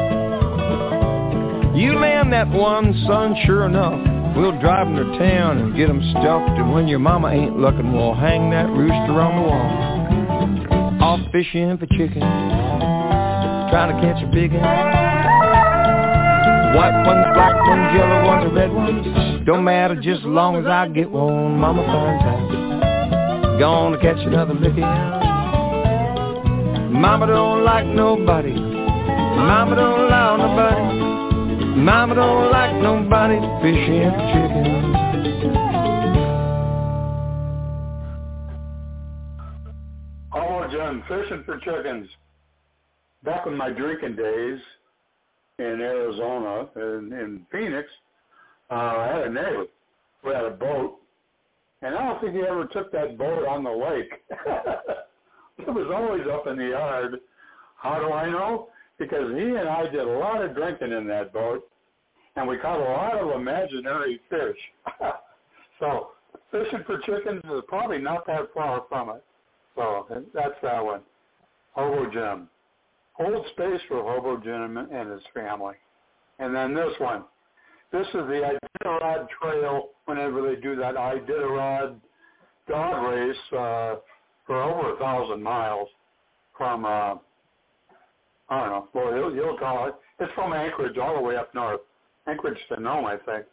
You 1.75 1.99
land 1.99 2.33
that 2.33 2.47
one, 2.47 2.93
son, 3.05 3.35
sure 3.45 3.65
enough. 3.65 3.99
We'll 4.35 4.57
drive 4.59 4.87
'em 4.87 4.95
to 4.95 5.17
town 5.17 5.57
and 5.57 5.75
get 5.75 5.89
'em 5.89 6.01
stuffed, 6.11 6.57
and 6.57 6.73
when 6.73 6.87
your 6.87 6.99
mama 6.99 7.29
ain't 7.29 7.59
looking, 7.59 7.91
we'll 7.91 8.13
hang 8.13 8.49
that 8.51 8.69
rooster 8.69 9.21
on 9.21 9.35
the 9.35 9.41
wall. 9.49 11.01
Off 11.01 11.19
fishing 11.31 11.77
for 11.77 11.85
chickens, 11.87 12.23
trying 13.69 13.95
to 13.95 14.01
catch 14.01 14.23
a 14.23 14.27
big 14.27 14.53
one. 14.53 14.96
White 16.75 17.03
ones, 17.05 17.25
black 17.33 17.55
ones, 17.67 17.93
yellow 17.95 18.25
ones, 18.25 18.45
or 18.45 18.53
red 18.53 18.71
ones. 18.73 19.45
Don't 19.45 19.63
matter 19.63 19.95
just 19.95 20.19
as 20.21 20.25
long 20.25 20.57
as 20.57 20.65
I 20.65 20.87
get 20.89 21.09
one. 21.09 21.57
Mama 21.57 21.83
finds 21.85 22.23
out. 22.23 23.59
Gonna 23.59 23.97
catch 23.99 24.19
another 24.25 24.53
licking. 24.53 24.81
Mama 26.91 27.27
don't 27.27 27.63
like 27.63 27.85
nobody. 27.85 28.53
Mama 28.53 29.75
don't 29.75 29.99
allow 30.01 30.35
nobody. 30.35 31.77
Mama 31.79 32.15
don't 32.15 32.51
like 32.51 32.75
nobody 32.81 33.39
fishing 33.61 34.11
for 34.11 34.25
chickens. 34.33 34.87
Hello, 40.31 40.67
Jim. 40.71 40.81
Um, 40.81 41.03
fishing 41.07 41.43
for 41.45 41.57
chickens. 41.59 42.09
back 43.23 43.45
in 43.47 43.55
my 43.55 43.69
drinking 43.69 44.15
days 44.15 44.59
in 45.59 45.81
Arizona 45.81 46.67
in, 46.75 47.13
in 47.13 47.45
Phoenix, 47.51 47.87
uh, 48.69 48.73
I 48.73 49.07
had 49.13 49.27
a 49.27 49.29
neighbor 49.29 49.65
who 50.21 50.29
had 50.29 50.45
a 50.45 50.51
boat, 50.51 50.97
and 51.81 51.95
I 51.95 52.05
don't 52.05 52.21
think 52.21 52.33
he 52.33 52.41
ever 52.41 52.65
took 52.65 52.91
that 52.91 53.17
boat 53.17 53.47
on 53.47 53.63
the 53.63 53.71
lake. 53.71 54.11
it 55.59 55.73
was 55.73 55.91
always 55.93 56.27
up 56.31 56.47
in 56.47 56.57
the 56.57 56.69
yard. 56.69 57.19
How 57.77 57.99
do 57.99 58.11
I 58.11 58.29
know? 58.29 58.69
Because 58.99 59.31
he 59.35 59.43
and 59.43 59.69
I 59.69 59.87
did 59.87 60.01
a 60.01 60.17
lot 60.19 60.43
of 60.43 60.55
drinking 60.55 60.91
in 60.91 61.07
that 61.07 61.31
boat, 61.33 61.67
and 62.35 62.47
we 62.47 62.57
caught 62.57 62.79
a 62.79 62.83
lot 62.83 63.15
of 63.15 63.39
imaginary 63.39 64.19
fish. 64.29 64.57
so 65.79 66.09
fishing 66.51 66.83
for 66.85 66.99
chickens 66.99 67.43
is 67.45 67.61
probably 67.67 67.99
not 67.99 68.25
that 68.27 68.53
far 68.53 68.83
from 68.89 69.09
it. 69.09 69.23
So 69.75 70.07
that's 70.33 70.55
that 70.63 70.83
one. 70.83 71.01
Hobo 71.73 72.11
Jim. 72.11 72.49
Hold 73.17 73.45
space 73.47 73.81
for 73.87 74.03
Hobo 74.03 74.37
Jim 74.37 74.77
and 74.77 75.11
his 75.11 75.21
family. 75.33 75.75
And 76.39 76.55
then 76.55 76.73
this 76.73 76.93
one. 76.99 77.23
This 77.91 78.05
is 78.07 78.13
the 78.13 78.57
Iditarod 78.83 79.27
Trail 79.41 79.89
whenever 80.05 80.41
they 80.41 80.59
do 80.61 80.75
that 80.75 80.95
Iditarod 80.95 81.95
dog 82.67 83.11
race 83.11 83.37
uh, 83.53 83.95
for 84.45 84.61
over 84.61 84.93
a 84.93 84.99
thousand 84.99 85.41
miles 85.41 85.87
from, 86.57 86.85
uh, 86.85 87.15
I 88.49 88.59
don't 88.59 88.69
know, 88.69 88.87
well, 88.93 89.15
you'll, 89.15 89.35
you'll 89.35 89.57
call 89.57 89.87
it. 89.87 89.95
It's 90.19 90.31
from 90.33 90.53
Anchorage 90.53 90.97
all 90.97 91.15
the 91.15 91.21
way 91.21 91.37
up 91.37 91.53
north. 91.55 91.81
Anchorage 92.27 92.57
to 92.69 92.79
Nome, 92.79 93.05
I 93.05 93.17
think. 93.17 93.45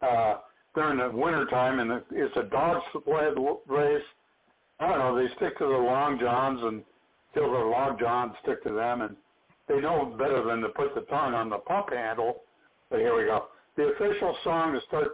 Uh, 0.00 0.36
during 0.74 0.98
the 0.98 1.10
winter 1.10 1.46
time, 1.46 1.80
and 1.80 2.02
it's 2.12 2.36
a 2.36 2.44
dog 2.44 2.80
sled 2.92 3.34
race. 3.66 4.02
I 4.78 4.88
don't 4.88 4.98
know. 4.98 5.16
They 5.16 5.26
stick 5.34 5.58
to 5.58 5.64
the 5.64 5.70
long 5.70 6.18
johns 6.18 6.60
and 6.62 6.82
till 7.34 7.50
the 7.50 7.58
long 7.58 7.96
johns 7.98 8.34
stick 8.42 8.62
to 8.64 8.72
them, 8.72 9.02
and 9.02 9.16
they 9.68 9.80
know 9.80 10.14
better 10.18 10.44
than 10.44 10.60
to 10.60 10.68
put 10.70 10.94
the 10.94 11.02
tongue 11.02 11.34
on 11.34 11.48
the 11.48 11.58
pump 11.58 11.92
handle. 11.92 12.42
But 12.90 13.00
here 13.00 13.16
we 13.16 13.24
go. 13.24 13.46
The 13.76 13.84
official 13.84 14.36
song 14.42 14.74
to 14.74 14.80
start 14.88 15.08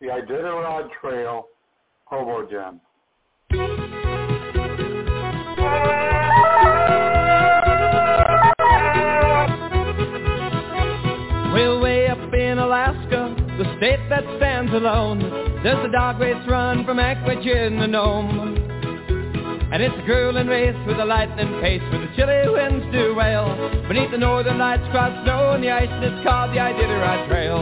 the 0.00 0.08
Iditarod 0.08 0.90
Trail, 1.00 1.46
Hobo. 2.04 2.46
Well, 11.54 11.80
way 11.80 12.08
up 12.08 12.34
in 12.34 12.58
Alaska, 12.58 13.34
the 13.56 13.76
state 13.78 14.00
that 14.10 14.24
stands 14.36 14.72
alone, 14.72 15.20
there's 15.62 15.84
a 15.84 15.92
dog 15.92 16.20
race 16.20 16.44
run 16.48 16.84
from 16.84 16.98
Anchorage 16.98 17.46
in 17.46 17.78
the 17.78 17.86
Nome. 17.86 18.63
And 19.74 19.82
it's 19.82 19.98
a 19.98 20.06
grueling 20.06 20.46
race 20.46 20.78
with 20.86 21.00
a 21.00 21.04
lightning 21.04 21.60
pace 21.60 21.82
where 21.90 22.06
the 22.06 22.12
chilly 22.14 22.46
winds 22.46 22.86
do 22.94 23.12
wail. 23.16 23.50
Beneath 23.88 24.12
the 24.12 24.18
northern 24.18 24.56
lights 24.56 24.84
cross 24.92 25.10
snow 25.24 25.50
and 25.50 25.64
the 25.64 25.72
ice 25.72 25.88
and 25.90 26.04
it's 26.04 26.22
called 26.22 26.52
the 26.52 26.58
Iditarod 26.58 27.26
Trail. 27.26 27.58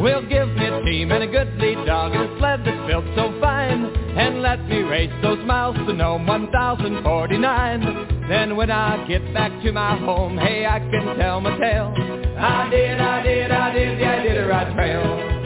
Well, 0.00 0.22
give 0.22 0.46
me 0.46 0.66
a 0.66 0.80
team 0.84 1.10
and 1.10 1.24
a 1.24 1.26
good 1.26 1.58
lead 1.58 1.84
dog 1.86 2.14
and 2.14 2.22
a 2.22 2.38
sled 2.38 2.60
that's 2.64 2.86
built 2.86 3.04
so 3.16 3.36
fine. 3.40 3.86
And 4.16 4.42
let 4.42 4.64
me 4.68 4.82
race 4.82 5.10
those 5.22 5.44
miles 5.44 5.74
to 5.74 5.92
Nome 5.92 6.24
1049. 6.28 8.28
Then 8.28 8.54
when 8.54 8.70
I 8.70 9.04
get 9.08 9.34
back 9.34 9.50
to 9.64 9.72
my 9.72 9.96
home, 9.98 10.38
hey, 10.38 10.66
I 10.66 10.78
can 10.78 11.16
tell 11.18 11.40
my 11.40 11.58
tale. 11.58 11.92
I 12.38 12.70
did, 12.70 13.00
I 13.00 13.22
did, 13.24 13.50
I 13.50 13.74
did 13.74 13.98
the 13.98 14.04
Iditarod 14.04 14.72
Trail. 14.76 15.39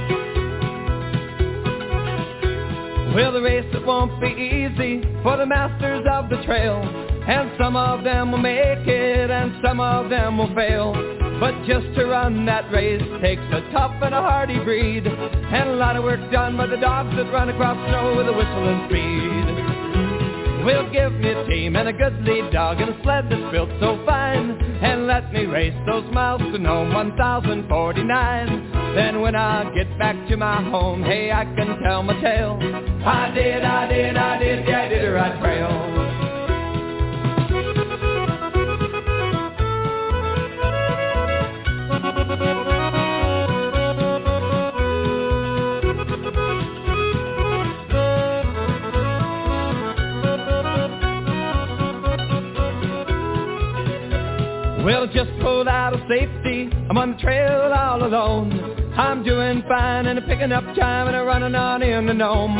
Well, 3.14 3.30
the 3.30 3.40
race 3.40 3.64
it 3.72 3.86
won't 3.86 4.20
be 4.20 4.26
easy 4.26 5.00
for 5.22 5.36
the 5.36 5.46
masters 5.46 6.04
of 6.10 6.28
the 6.28 6.42
trail. 6.44 6.82
And 6.82 7.52
some 7.56 7.76
of 7.76 8.02
them 8.02 8.32
will 8.32 8.38
make 8.38 8.88
it 8.88 9.30
and 9.30 9.54
some 9.64 9.78
of 9.78 10.10
them 10.10 10.36
will 10.36 10.52
fail. 10.52 10.92
But 11.38 11.54
just 11.64 11.94
to 11.94 12.06
run 12.06 12.44
that 12.46 12.72
race 12.72 13.02
takes 13.22 13.42
a 13.52 13.60
tough 13.70 13.94
and 14.02 14.14
a 14.14 14.20
hardy 14.20 14.58
breed. 14.64 15.06
And 15.06 15.70
a 15.70 15.76
lot 15.76 15.94
of 15.94 16.02
work 16.02 16.28
done 16.32 16.56
by 16.56 16.66
the 16.66 16.76
dogs 16.76 17.14
that 17.14 17.30
run 17.32 17.48
across 17.50 17.76
snow 17.88 18.16
with 18.16 18.26
a 18.26 18.32
whistle 18.32 18.68
and 18.68 18.90
speed. 18.90 19.63
Will 20.64 20.90
give 20.90 21.12
me 21.12 21.28
a 21.28 21.46
team 21.46 21.76
and 21.76 21.88
a 21.88 21.92
good 21.92 22.24
lead 22.24 22.50
dog 22.50 22.80
and 22.80 22.88
a 22.88 23.02
sled 23.02 23.26
that's 23.28 23.52
built 23.52 23.68
so 23.80 24.02
fine. 24.06 24.52
And 24.82 25.06
let 25.06 25.30
me 25.30 25.44
race 25.44 25.74
those 25.86 26.10
miles 26.10 26.40
to 26.40 26.58
Nome 26.58 26.94
1049. 26.94 28.94
Then 28.94 29.20
when 29.20 29.36
I 29.36 29.70
get 29.74 29.98
back 29.98 30.16
to 30.28 30.38
my 30.38 30.62
home, 30.70 31.02
hey, 31.02 31.30
I 31.30 31.44
can 31.44 31.78
tell 31.82 32.02
my 32.02 32.18
tale. 32.18 32.58
I 33.04 33.30
did, 33.34 33.62
I 33.62 33.88
did, 33.88 34.16
I 34.16 34.38
did, 34.38 34.66
yeah, 34.66 34.88
Iditarod 34.88 35.40
Trail. 35.42 36.23
Well, 54.84 55.06
just 55.06 55.30
pulled 55.40 55.66
out 55.66 55.94
of 55.94 56.00
safety. 56.10 56.68
I'm 56.90 56.98
on 56.98 57.12
the 57.12 57.18
trail 57.22 57.72
all 57.72 58.04
alone. 58.04 58.92
I'm 58.98 59.24
doing 59.24 59.62
fine 59.66 60.04
and 60.04 60.18
I'm 60.18 60.26
picking 60.26 60.52
up 60.52 60.62
time 60.76 61.08
and 61.08 61.16
I'm 61.16 61.26
running 61.26 61.54
on 61.54 61.82
in 61.82 62.04
the 62.04 62.12
Nome. 62.12 62.54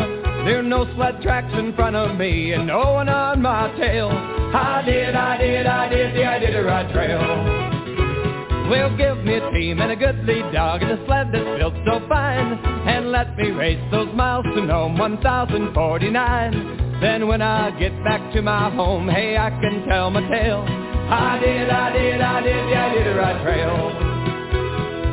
There 0.46 0.60
are 0.60 0.62
no 0.62 0.86
sled 0.96 1.20
tracks 1.20 1.52
in 1.52 1.74
front 1.74 1.96
of 1.96 2.16
me 2.16 2.52
and 2.52 2.66
no 2.66 2.94
one 2.94 3.10
on 3.10 3.42
my 3.42 3.70
tail. 3.76 4.08
I 4.08 4.82
did, 4.86 5.14
I 5.14 5.36
did, 5.36 5.66
I 5.66 5.88
did, 5.90 6.16
yeah, 6.16 6.40
Iditarod 6.40 6.92
Trail. 6.94 8.70
Well, 8.70 8.96
give 8.96 9.22
me 9.22 9.34
a 9.34 9.50
team 9.52 9.82
and 9.82 9.92
a 9.92 9.96
good 9.96 10.24
lead 10.24 10.50
dog 10.50 10.80
and 10.80 10.92
a 10.92 11.04
sled 11.04 11.28
that's 11.30 11.58
built 11.58 11.74
so 11.84 12.00
fine. 12.08 12.54
And 12.88 13.12
let 13.12 13.36
me 13.36 13.50
race 13.50 13.84
those 13.90 14.08
miles 14.14 14.46
to 14.46 14.62
Nome 14.64 14.96
1049. 14.96 17.00
Then 17.02 17.28
when 17.28 17.42
I 17.42 17.70
get 17.78 17.92
back 18.02 18.32
to 18.32 18.40
my 18.40 18.70
home, 18.74 19.10
hey, 19.10 19.36
I 19.36 19.50
can 19.50 19.84
tell 19.86 20.10
my 20.10 20.26
tale. 20.30 20.83
I 21.14 21.38
did, 21.38 21.70
I 21.70 21.92
did, 21.92 22.20
I 22.20 22.40
did, 22.42 22.68
yeah, 22.70 22.92
Iditarod 22.92 23.42
Trail. 23.44 23.76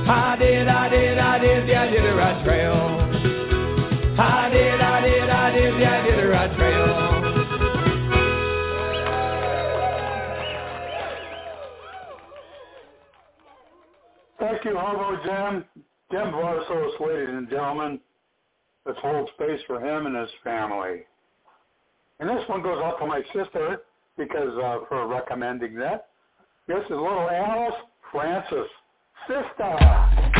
I 0.10 0.36
did, 0.36 0.68
I 0.68 0.90
did, 0.90 1.18
I 1.20 1.38
did, 1.38 1.68
yeah, 1.68 1.86
Iditarod 1.86 2.44
Trail. 2.44 2.74
I 4.20 4.50
did, 4.50 4.82
I 4.82 5.02
did, 5.02 5.30
I 5.30 5.52
did, 5.52 5.80
yeah, 5.80 6.08
Iditarod 6.08 6.56
Trail. 6.58 7.22
Thank 14.40 14.66
you, 14.66 14.76
Hobo 14.76 15.18
Jim. 15.24 15.66
Jim 16.12 16.34
Varsos, 16.34 17.00
ladies 17.00 17.30
and 17.30 17.48
gentlemen. 17.48 18.00
Let's 18.88 19.00
hold 19.02 19.30
space 19.36 19.62
for 19.68 19.80
him 19.80 20.08
and 20.08 20.16
his 20.18 20.32
family. 20.44 21.06
And 22.20 22.28
this 22.28 22.44
one 22.50 22.64
goes 22.64 22.82
out 22.84 22.98
to 23.00 23.06
my 23.06 23.22
sister 23.36 23.82
because 24.18 24.58
uh, 24.64 24.80
for 24.88 25.08
recommending 25.08 25.76
that. 25.76 26.08
This 26.68 26.84
is 26.86 26.92
little 26.92 27.30
Alice 27.30 27.76
Francis, 28.12 28.70
sister. 29.28 30.31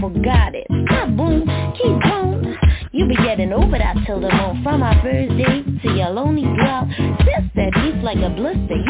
Forgot 0.00 0.54
it. 0.54 0.66
Stop, 0.86 1.16
boom, 1.16 1.44
keep 1.76 2.02
going. 2.02 2.56
You 2.92 3.06
be 3.06 3.14
getting 3.16 3.52
over 3.52 3.78
that 3.78 3.96
till 4.06 4.20
the 4.20 4.32
moon 4.32 4.62
From 4.62 4.82
our 4.82 5.00
first 5.02 5.36
date 5.36 5.82
to 5.82 5.88
your 5.94 6.10
lonely 6.10 6.42
dwell 6.42 6.88
Sister, 7.20 7.70
deep 7.82 8.02
like 8.02 8.18
a 8.18 8.30
blister, 8.30 8.80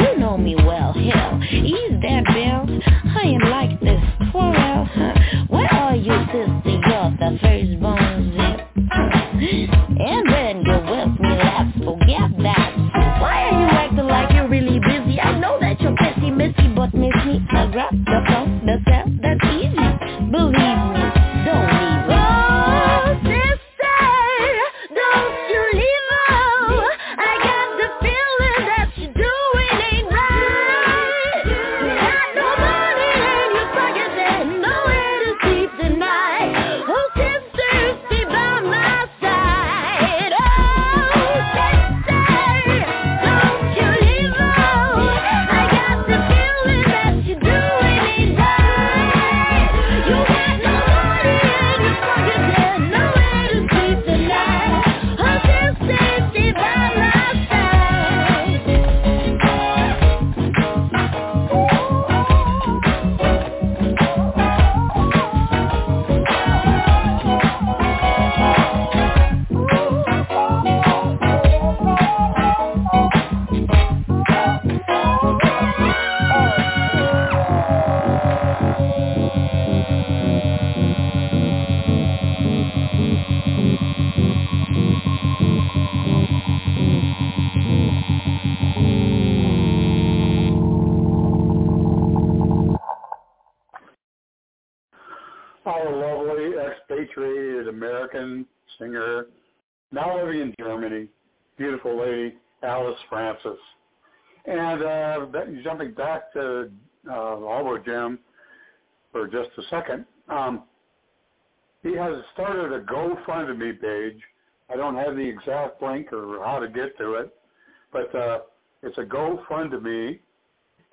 it's 119.50 119.72
a 119.72 119.76
GoFundMe. 119.76 120.18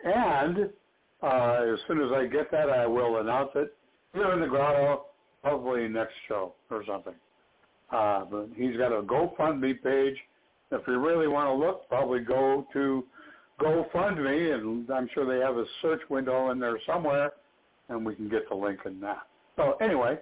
And 0.04 0.70
uh, 1.24 1.74
as 1.74 1.80
soon 1.88 2.02
as 2.02 2.12
I 2.14 2.28
get 2.28 2.52
that, 2.52 2.70
I 2.70 2.86
will 2.86 3.18
announce 3.18 3.52
it 3.56 3.74
here 4.14 4.32
in 4.34 4.42
the 4.42 4.48
grotto, 4.48 5.06
probably 5.42 5.88
next 5.88 6.14
show 6.28 6.54
or 6.70 6.84
something. 6.86 7.16
Uh, 7.92 8.26
but 8.26 8.50
he's 8.56 8.78
got 8.78 8.92
a 8.92 9.02
GoFundMe 9.02 9.82
page 9.82 10.18
if 10.72 10.82
you 10.88 11.00
really 11.00 11.28
want 11.28 11.48
to 11.48 11.54
look, 11.54 11.88
probably 11.88 12.20
go 12.20 12.66
to 12.74 13.04
GoFundMe, 13.62 14.54
and 14.54 14.90
I'm 14.92 15.08
sure 15.14 15.26
they 15.26 15.44
have 15.44 15.58
a 15.58 15.66
search 15.82 16.02
window 16.10 16.50
in 16.52 16.60
there 16.60 16.80
somewhere, 16.86 17.34
and 17.90 18.06
we 18.06 18.16
can 18.16 18.28
get 18.28 18.50
the 18.50 18.56
link 18.56 18.80
in 18.86 19.00
that. 19.02 19.28
So 19.56 19.74
anyway, 19.80 20.18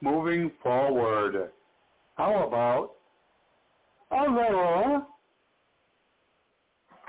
moving 0.00 0.52
forward, 0.62 1.50
how 2.16 2.46
about 2.46 2.92
other 4.10 5.02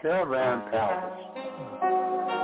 caravan 0.02 0.64
palace? 0.72 2.39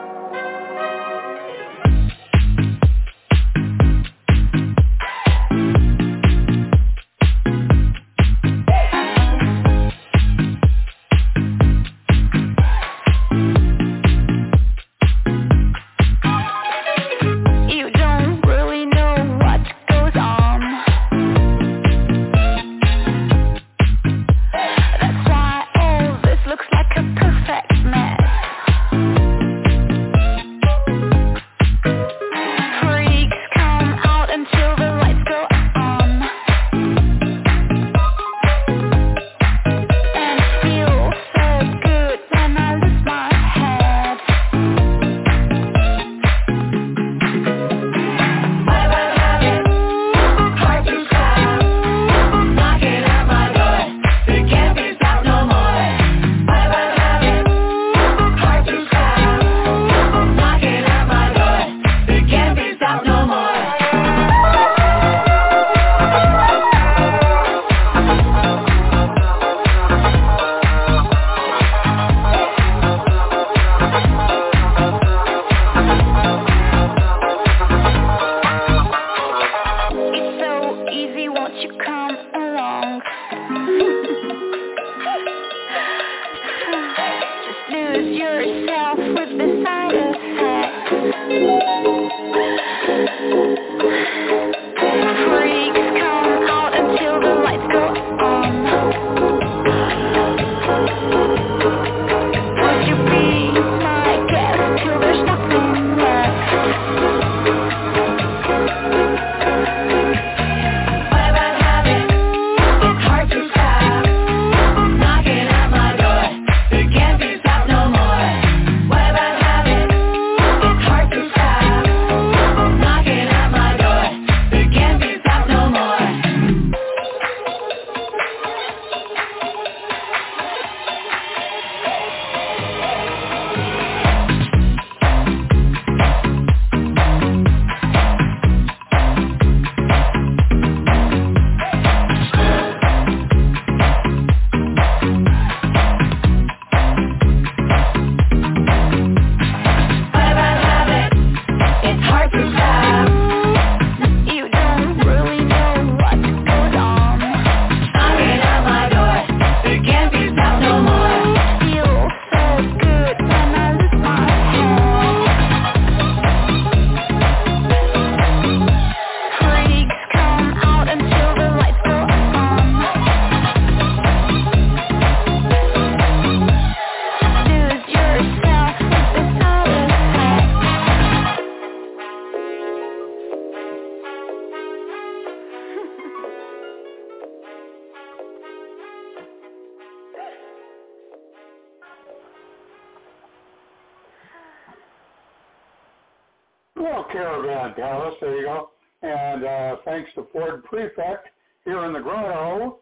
Palace, 197.76 198.16
there 198.22 198.38
you 198.38 198.44
go. 198.44 198.70
And 199.02 199.44
uh, 199.44 199.78
thanks 199.86 200.12
to 200.16 200.28
Ford 200.32 200.64
Prefect 200.64 201.28
here 201.64 201.84
in 201.86 201.94
the 201.94 202.00
Grotto, 202.00 202.80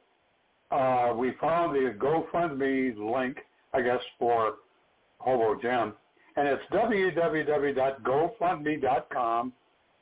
uh, 0.72 1.14
we 1.16 1.34
found 1.40 1.76
the 1.76 1.94
GoFundMe 1.98 2.98
link, 2.98 3.38
I 3.74 3.82
guess, 3.82 4.02
for 4.18 4.56
Hobo 5.20 5.56
Jim. 5.62 5.94
And 6.36 6.48
it's 6.48 6.64
www.gofundme.com 6.72 9.54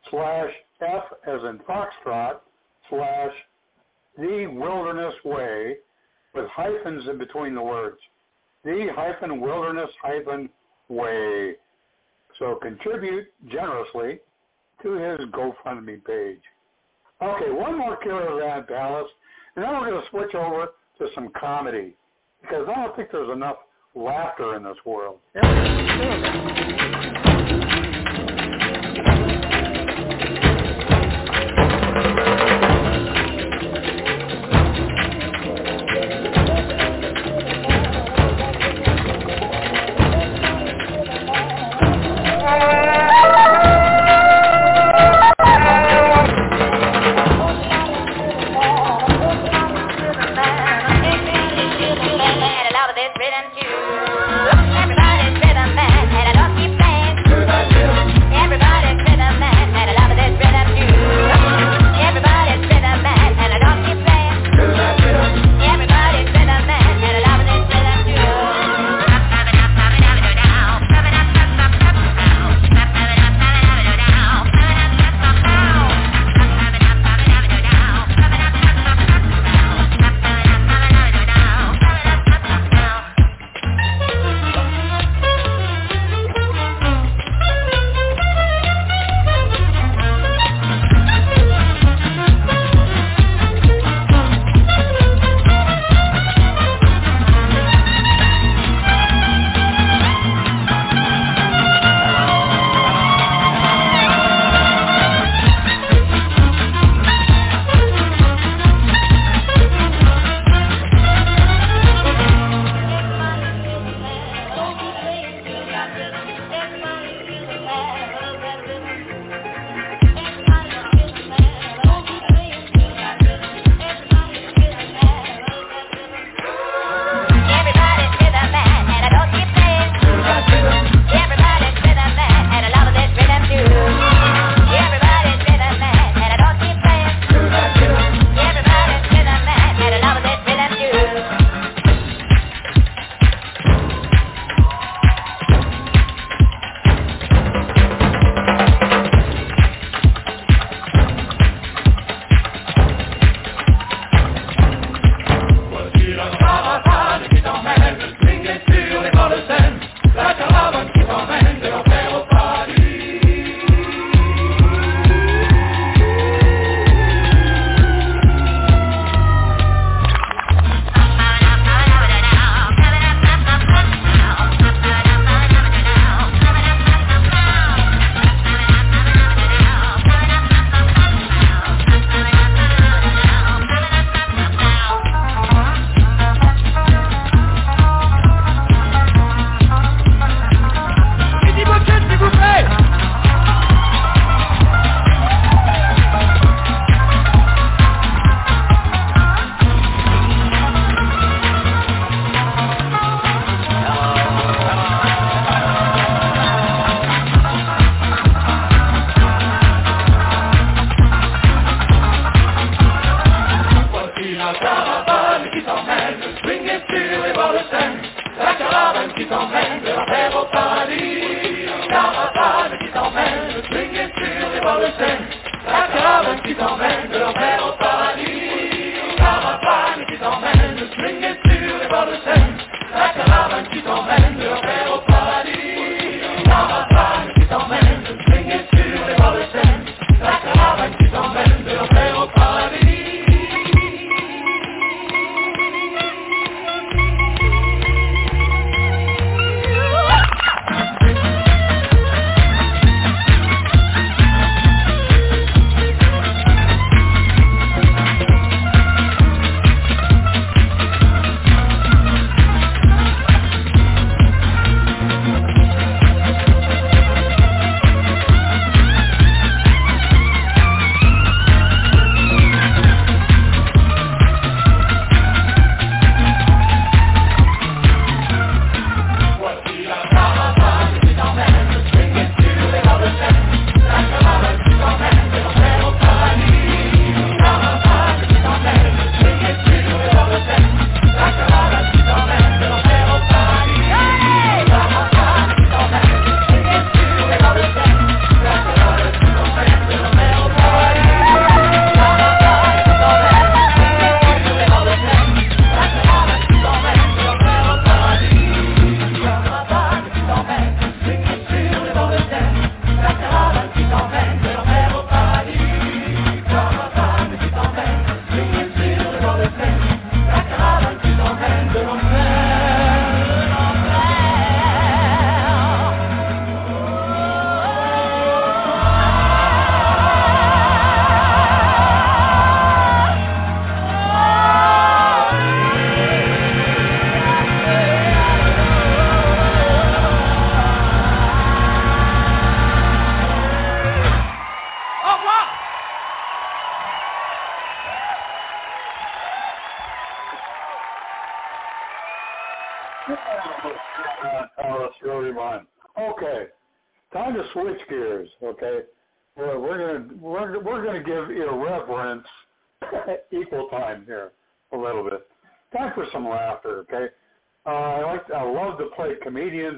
slash 0.09 0.51
F 0.81 1.03
as 1.27 1.41
in 1.43 1.59
Foxtrot 1.67 2.39
slash 2.89 3.33
The 4.17 4.47
Wilderness 4.47 5.13
Way 5.25 5.75
with 6.33 6.47
hyphens 6.49 7.09
in 7.09 7.17
between 7.17 7.53
the 7.55 7.61
words. 7.61 7.99
The 8.63 8.87
hyphen 8.95 9.41
wilderness 9.41 9.89
hyphen 10.01 10.49
way. 10.87 11.55
So 12.39 12.55
contribute 12.55 13.27
generously 13.49 14.21
to 14.83 14.93
his 14.93 15.19
GoFundMe 15.29 16.03
page. 16.03 16.41
Okay, 17.21 17.51
one 17.51 17.77
more 17.77 17.97
killer 17.97 18.25
Caravan 18.25 18.65
Palace, 18.67 19.11
and 19.55 19.63
then 19.63 19.71
we're 19.71 19.91
going 19.91 20.01
to 20.01 20.09
switch 20.09 20.33
over 20.35 20.69
to 20.97 21.07
some 21.13 21.29
comedy 21.39 21.93
because 22.41 22.67
I 22.67 22.75
don't 22.75 22.95
think 22.95 23.09
there's 23.11 23.31
enough 23.31 23.57
laughter 23.93 24.55
in 24.55 24.63
this 24.63 24.77
world. 24.85 25.19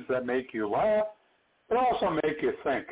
That 0.09 0.25
make 0.25 0.53
you 0.53 0.67
laugh, 0.67 1.05
but 1.69 1.77
also 1.77 2.19
make 2.23 2.41
you 2.41 2.53
think. 2.63 2.87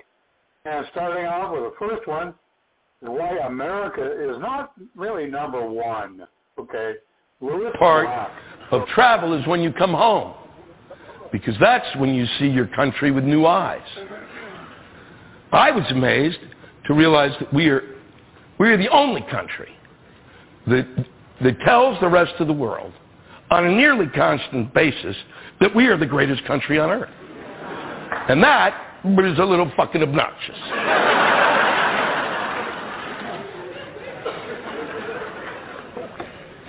And 0.65 0.85
starting 0.91 1.25
off 1.25 1.53
with 1.53 1.63
the 1.63 1.73
first 1.79 2.07
one 2.07 2.35
why 3.01 3.37
America 3.47 4.03
is 4.03 4.39
not 4.39 4.73
really 4.95 5.25
number 5.25 5.67
one. 5.67 6.27
Okay, 6.59 6.93
Lewis 7.39 7.73
Part 7.79 8.05
Black. 8.05 8.31
of 8.71 8.87
travel 8.89 9.33
is 9.33 9.45
when 9.47 9.61
you 9.61 9.73
come 9.73 9.91
home, 9.93 10.33
because 11.31 11.55
that's 11.59 11.95
when 11.97 12.13
you 12.13 12.25
see 12.37 12.47
your 12.47 12.67
country 12.67 13.11
with 13.11 13.23
new 13.23 13.45
eyes. 13.45 13.81
I 15.51 15.71
was 15.71 15.83
amazed 15.89 16.39
to 16.85 16.93
realize 16.93 17.31
that 17.39 17.51
we 17.53 17.69
are 17.69 17.81
we 18.59 18.69
are 18.69 18.77
the 18.77 18.89
only 18.89 19.21
country 19.31 19.69
that 20.67 20.87
that 21.43 21.59
tells 21.61 21.99
the 21.99 22.07
rest 22.07 22.33
of 22.39 22.47
the 22.47 22.53
world 22.53 22.93
on 23.51 23.65
a 23.65 23.71
nearly 23.71 24.07
constant 24.07 24.73
basis 24.73 25.15
that 25.59 25.75
we 25.75 25.87
are 25.87 25.97
the 25.97 26.05
greatest 26.05 26.43
country 26.45 26.79
on 26.79 26.89
earth. 26.89 27.09
And 28.29 28.41
that 28.43 28.73
is 29.03 29.39
a 29.39 29.43
little 29.43 29.71
fucking 29.75 30.01
obnoxious. 30.01 30.57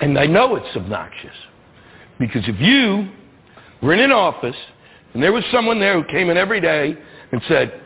And 0.00 0.18
I 0.18 0.26
know 0.26 0.56
it's 0.56 0.76
obnoxious. 0.76 1.36
Because 2.18 2.42
if 2.46 2.60
you 2.60 3.08
were 3.80 3.94
in 3.94 4.00
an 4.00 4.12
office 4.12 4.56
and 5.14 5.22
there 5.22 5.32
was 5.32 5.44
someone 5.52 5.78
there 5.78 6.00
who 6.00 6.08
came 6.08 6.30
in 6.30 6.36
every 6.36 6.60
day 6.60 6.96
and 7.30 7.40
said, 7.46 7.80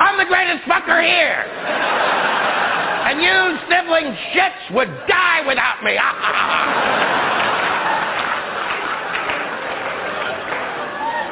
I'm 0.00 0.18
the 0.18 0.24
greatest 0.24 0.64
fucker 0.64 1.00
here. 1.06 1.44
and 3.06 3.22
you 3.22 3.58
sniveling 3.68 4.16
shits 4.34 4.74
would 4.74 4.88
die 5.08 5.46
without 5.46 5.84
me. 5.84 7.36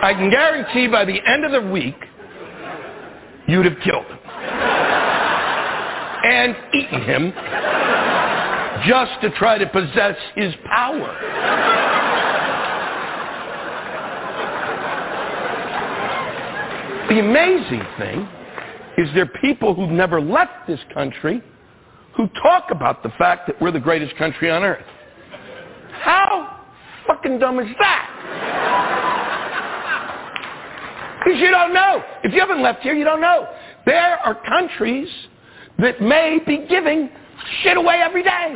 I 0.00 0.14
can 0.14 0.30
guarantee 0.30 0.86
by 0.86 1.04
the 1.04 1.18
end 1.26 1.44
of 1.44 1.50
the 1.50 1.70
week, 1.70 1.96
you'd 3.48 3.64
have 3.64 3.78
killed 3.82 4.06
him. 4.06 4.18
and 6.24 6.56
eaten 6.74 7.02
him 7.02 7.32
just 8.86 9.20
to 9.22 9.30
try 9.38 9.58
to 9.58 9.66
possess 9.66 10.16
his 10.34 10.54
power. 10.66 11.14
The 17.08 17.20
amazing 17.20 17.82
thing 17.98 18.28
is 18.98 19.08
there 19.14 19.24
are 19.24 19.40
people 19.40 19.74
who've 19.74 19.90
never 19.90 20.20
left 20.20 20.66
this 20.66 20.80
country 20.92 21.42
who 22.16 22.28
talk 22.42 22.70
about 22.70 23.02
the 23.02 23.10
fact 23.10 23.46
that 23.46 23.60
we're 23.60 23.70
the 23.70 23.80
greatest 23.80 24.16
country 24.16 24.50
on 24.50 24.62
earth. 24.62 24.84
How 26.02 26.64
fucking 27.06 27.38
dumb 27.38 27.60
is 27.60 27.68
that? 27.78 28.07
Because 31.28 31.42
you 31.42 31.50
don't 31.50 31.74
know. 31.74 32.02
If 32.24 32.32
you 32.32 32.40
haven't 32.40 32.62
left 32.62 32.80
here, 32.80 32.94
you 32.94 33.04
don't 33.04 33.20
know. 33.20 33.46
There 33.84 34.16
are 34.16 34.34
countries 34.48 35.10
that 35.78 36.00
may 36.00 36.38
be 36.46 36.64
giving 36.66 37.10
shit 37.62 37.76
away 37.76 38.00
every 38.02 38.22
day. 38.22 38.54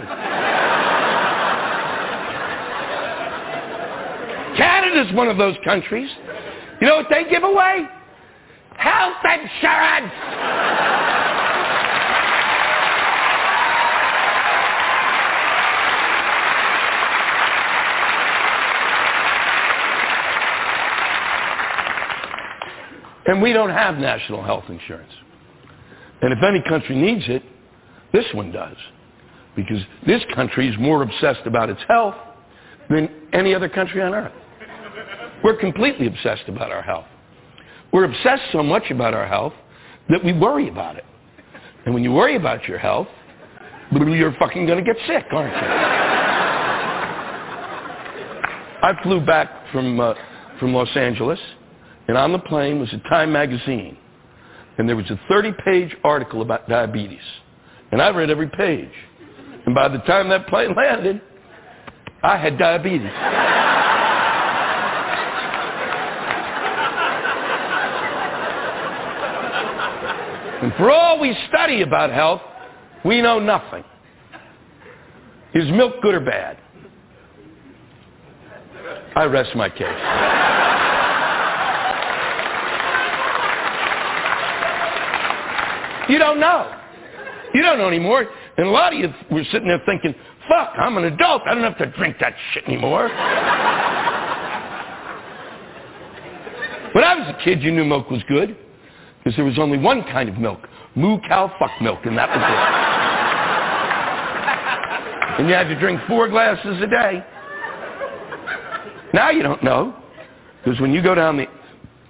Canada's 4.57 5.15
one 5.15 5.29
of 5.29 5.37
those 5.37 5.55
countries. 5.67 6.11
You 6.81 6.87
know 6.87 6.97
what 6.97 7.09
they 7.11 7.29
give 7.29 7.43
away? 7.43 7.87
Health 8.79 9.19
insurance! 9.23 11.22
And 23.27 23.41
we 23.41 23.53
don't 23.53 23.71
have 23.71 23.97
national 23.97 24.43
health 24.43 24.65
insurance. 24.69 25.13
And 26.23 26.33
if 26.33 26.39
any 26.43 26.63
country 26.69 26.97
needs 26.97 27.25
it, 27.29 27.43
this 28.13 28.25
one 28.33 28.53
does. 28.53 28.77
Because 29.57 29.81
this 30.07 30.23
country 30.35 30.69
is 30.69 30.75
more 30.79 31.03
obsessed 31.03 31.47
about 31.47 31.71
its 31.71 31.81
health 31.89 32.15
than 32.89 33.09
any 33.33 33.55
other 33.55 33.69
country 33.69 34.03
on 34.03 34.15
earth. 34.15 34.33
We're 35.45 35.57
completely 35.57 36.07
obsessed 36.07 36.49
about 36.49 36.71
our 36.71 36.83
health. 36.83 37.07
We're 37.93 38.05
obsessed 38.05 38.43
so 38.53 38.63
much 38.63 38.91
about 38.91 39.15
our 39.15 39.27
health 39.27 39.53
that 40.09 40.25
we 40.25 40.33
worry 40.33 40.69
about 40.69 40.97
it. 40.97 41.05
And 41.85 41.95
when 41.95 42.03
you 42.03 42.13
worry 42.13 42.37
about 42.37 42.67
your 42.69 42.79
health, 42.79 43.09
you're 43.91 44.35
fucking 44.39 44.67
going 44.67 44.83
to 44.83 44.95
get 44.95 45.01
sick, 45.07 45.27
aren't 45.33 45.55
you? 45.55 45.69
I 48.85 49.01
flew 49.03 49.25
back 49.25 49.49
from, 49.71 50.01
uh, 50.01 50.15
from 50.59 50.75
Los 50.75 50.89
Angeles, 50.97 51.39
and 52.09 52.17
on 52.17 52.33
the 52.33 52.39
plane 52.39 52.81
was 52.81 52.93
a 52.93 52.99
Time 53.09 53.33
magazine. 53.33 53.97
And 54.79 54.89
there 54.89 54.97
was 54.97 55.11
a 55.11 55.21
30-page 55.31 55.97
article 56.03 56.43
about 56.43 56.69
diabetes. 56.69 57.21
And 57.91 58.01
I 58.01 58.09
read 58.09 58.31
every 58.31 58.49
page. 58.49 58.91
And 59.67 59.75
by 59.75 59.89
the 59.89 59.99
time 59.99 60.29
that 60.31 60.47
plane 60.49 60.75
landed, 60.77 61.21
I 62.23 62.37
had 62.37 62.59
diabetes. 62.59 63.11
And 70.63 70.73
for 70.75 70.91
all 70.91 71.21
we 71.21 71.37
study 71.49 71.83
about 71.83 72.11
health, 72.11 72.41
we 73.05 73.21
know 73.21 73.41
nothing. 73.41 73.85
Is 75.55 75.69
milk 75.71 75.95
good 76.03 76.15
or 76.15 76.21
bad? 76.21 76.57
I 79.15 79.25
rest 79.25 79.55
my 79.57 79.69
case. 79.69 80.72
You 86.09 86.19
don't 86.19 86.41
know. 86.41 86.79
You 87.55 87.63
don't 87.63 87.79
know 87.79 87.89
anymore. 87.89 88.27
And 88.57 88.67
a 88.67 88.71
lot 88.71 88.93
of 88.93 88.99
you 88.99 89.09
were 89.31 89.45
sitting 89.53 89.69
there 89.69 89.81
thinking, 89.87 90.15
fuck, 90.49 90.73
I'm 90.77 90.97
an 90.97 91.05
adult. 91.05 91.43
I 91.47 91.55
don't 91.55 91.65
have 91.65 91.79
to 91.79 91.87
drink 91.97 92.17
that 92.21 92.35
shit 92.53 92.65
anymore. 92.65 93.09
when 96.95 97.05
I 97.05 97.15
was 97.15 97.29
a 97.29 97.45
kid, 97.45 97.63
you 97.63 97.73
knew 97.73 97.85
milk 97.85 98.11
was 98.11 98.23
good. 98.29 98.57
Because 99.19 99.37
there 99.37 99.45
was 99.45 99.59
only 99.59 99.79
one 99.79 100.03
kind 100.05 100.29
of 100.29 100.37
milk, 100.37 100.67
moo 100.97 101.21
cow 101.29 101.53
fuck 101.59 101.71
milk, 101.81 102.01
and 102.05 102.19
that 102.19 102.29
was 102.29 102.39
it. 105.39 105.39
and 105.39 105.49
you 105.49 105.55
had 105.55 105.69
to 105.69 105.79
drink 105.79 106.01
four 106.09 106.29
glasses 106.29 106.83
a 106.83 106.87
day. 106.89 107.25
Now 109.15 109.31
you 109.31 109.45
don't 109.45 109.63
know. 109.63 109.95
Because 110.65 110.81
when 110.81 110.93
you 110.93 111.01
go 111.03 111.15
down 111.15 111.37
the, 111.37 111.47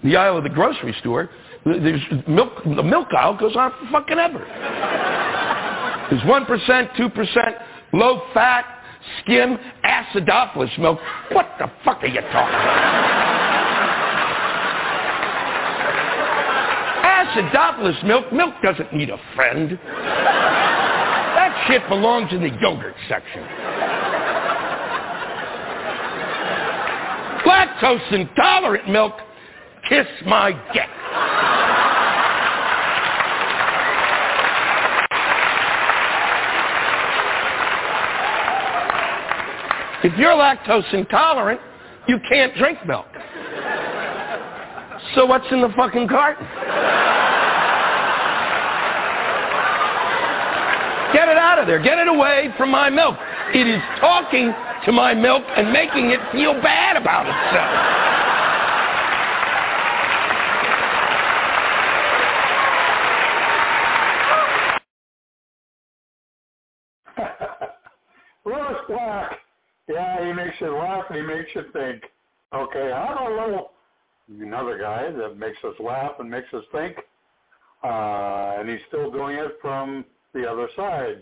the 0.04 0.16
aisle 0.16 0.38
of 0.38 0.44
the 0.44 0.50
grocery 0.50 0.94
store, 1.00 1.28
milk, 1.64 2.64
the 2.64 2.82
milk 2.82 3.08
aisle 3.16 3.36
goes 3.36 3.56
on 3.56 3.72
for 3.72 3.90
fucking 3.92 4.18
ever. 4.18 4.44
There's 6.10 6.22
1%, 6.22 6.96
2%, 6.96 7.62
low 7.92 8.22
fat, 8.34 8.64
skim, 9.20 9.58
acidophilus 9.84 10.78
milk. 10.78 10.98
What 11.30 11.48
the 11.58 11.70
fuck 11.84 12.02
are 12.02 12.06
you 12.06 12.20
talking 12.20 12.54
about? 12.54 13.42
acidophilus 17.32 18.04
milk, 18.04 18.32
milk 18.32 18.54
doesn't 18.62 18.92
need 18.92 19.10
a 19.10 19.18
friend. 19.34 19.78
That 21.32 21.64
shit 21.66 21.88
belongs 21.88 22.32
in 22.32 22.42
the 22.42 22.50
yogurt 22.60 22.94
section. 23.08 23.42
Lactose 27.46 28.12
intolerant 28.12 28.88
milk, 28.88 29.14
kiss 29.92 30.06
my 30.24 30.52
dick. 30.72 30.88
If 40.02 40.18
you're 40.18 40.30
lactose 40.30 40.90
intolerant, 40.94 41.60
you 42.08 42.18
can't 42.26 42.54
drink 42.56 42.78
milk. 42.86 43.06
So 45.14 45.26
what's 45.26 45.44
in 45.50 45.60
the 45.60 45.68
fucking 45.76 46.08
carton? 46.08 46.46
Get 51.12 51.28
it 51.28 51.36
out 51.36 51.58
of 51.58 51.66
there. 51.66 51.82
Get 51.82 51.98
it 51.98 52.08
away 52.08 52.48
from 52.56 52.70
my 52.70 52.88
milk. 52.88 53.16
It 53.54 53.66
is 53.66 53.82
talking 54.00 54.54
to 54.86 54.92
my 54.92 55.12
milk 55.12 55.44
and 55.54 55.70
making 55.70 56.10
it 56.10 56.20
feel 56.32 56.54
bad 56.62 56.96
about 56.96 57.26
itself. 57.26 58.21
Lewis 68.44 68.78
Black. 68.88 69.38
Yeah, 69.88 70.26
he 70.26 70.32
makes 70.32 70.56
you 70.60 70.74
laugh 70.76 71.04
and 71.10 71.18
he 71.18 71.22
makes 71.22 71.50
you 71.54 71.62
think. 71.72 72.04
Okay, 72.54 72.92
I 72.92 73.14
don't 73.14 73.36
know 73.36 73.70
another 74.40 74.78
guy 74.78 75.10
that 75.10 75.38
makes 75.38 75.58
us 75.64 75.74
laugh 75.80 76.12
and 76.18 76.30
makes 76.30 76.52
us 76.54 76.64
think, 76.72 76.96
uh, 77.84 78.56
and 78.58 78.68
he's 78.68 78.80
still 78.88 79.10
doing 79.10 79.36
it 79.36 79.58
from 79.60 80.04
the 80.34 80.48
other 80.48 80.68
side. 80.76 81.20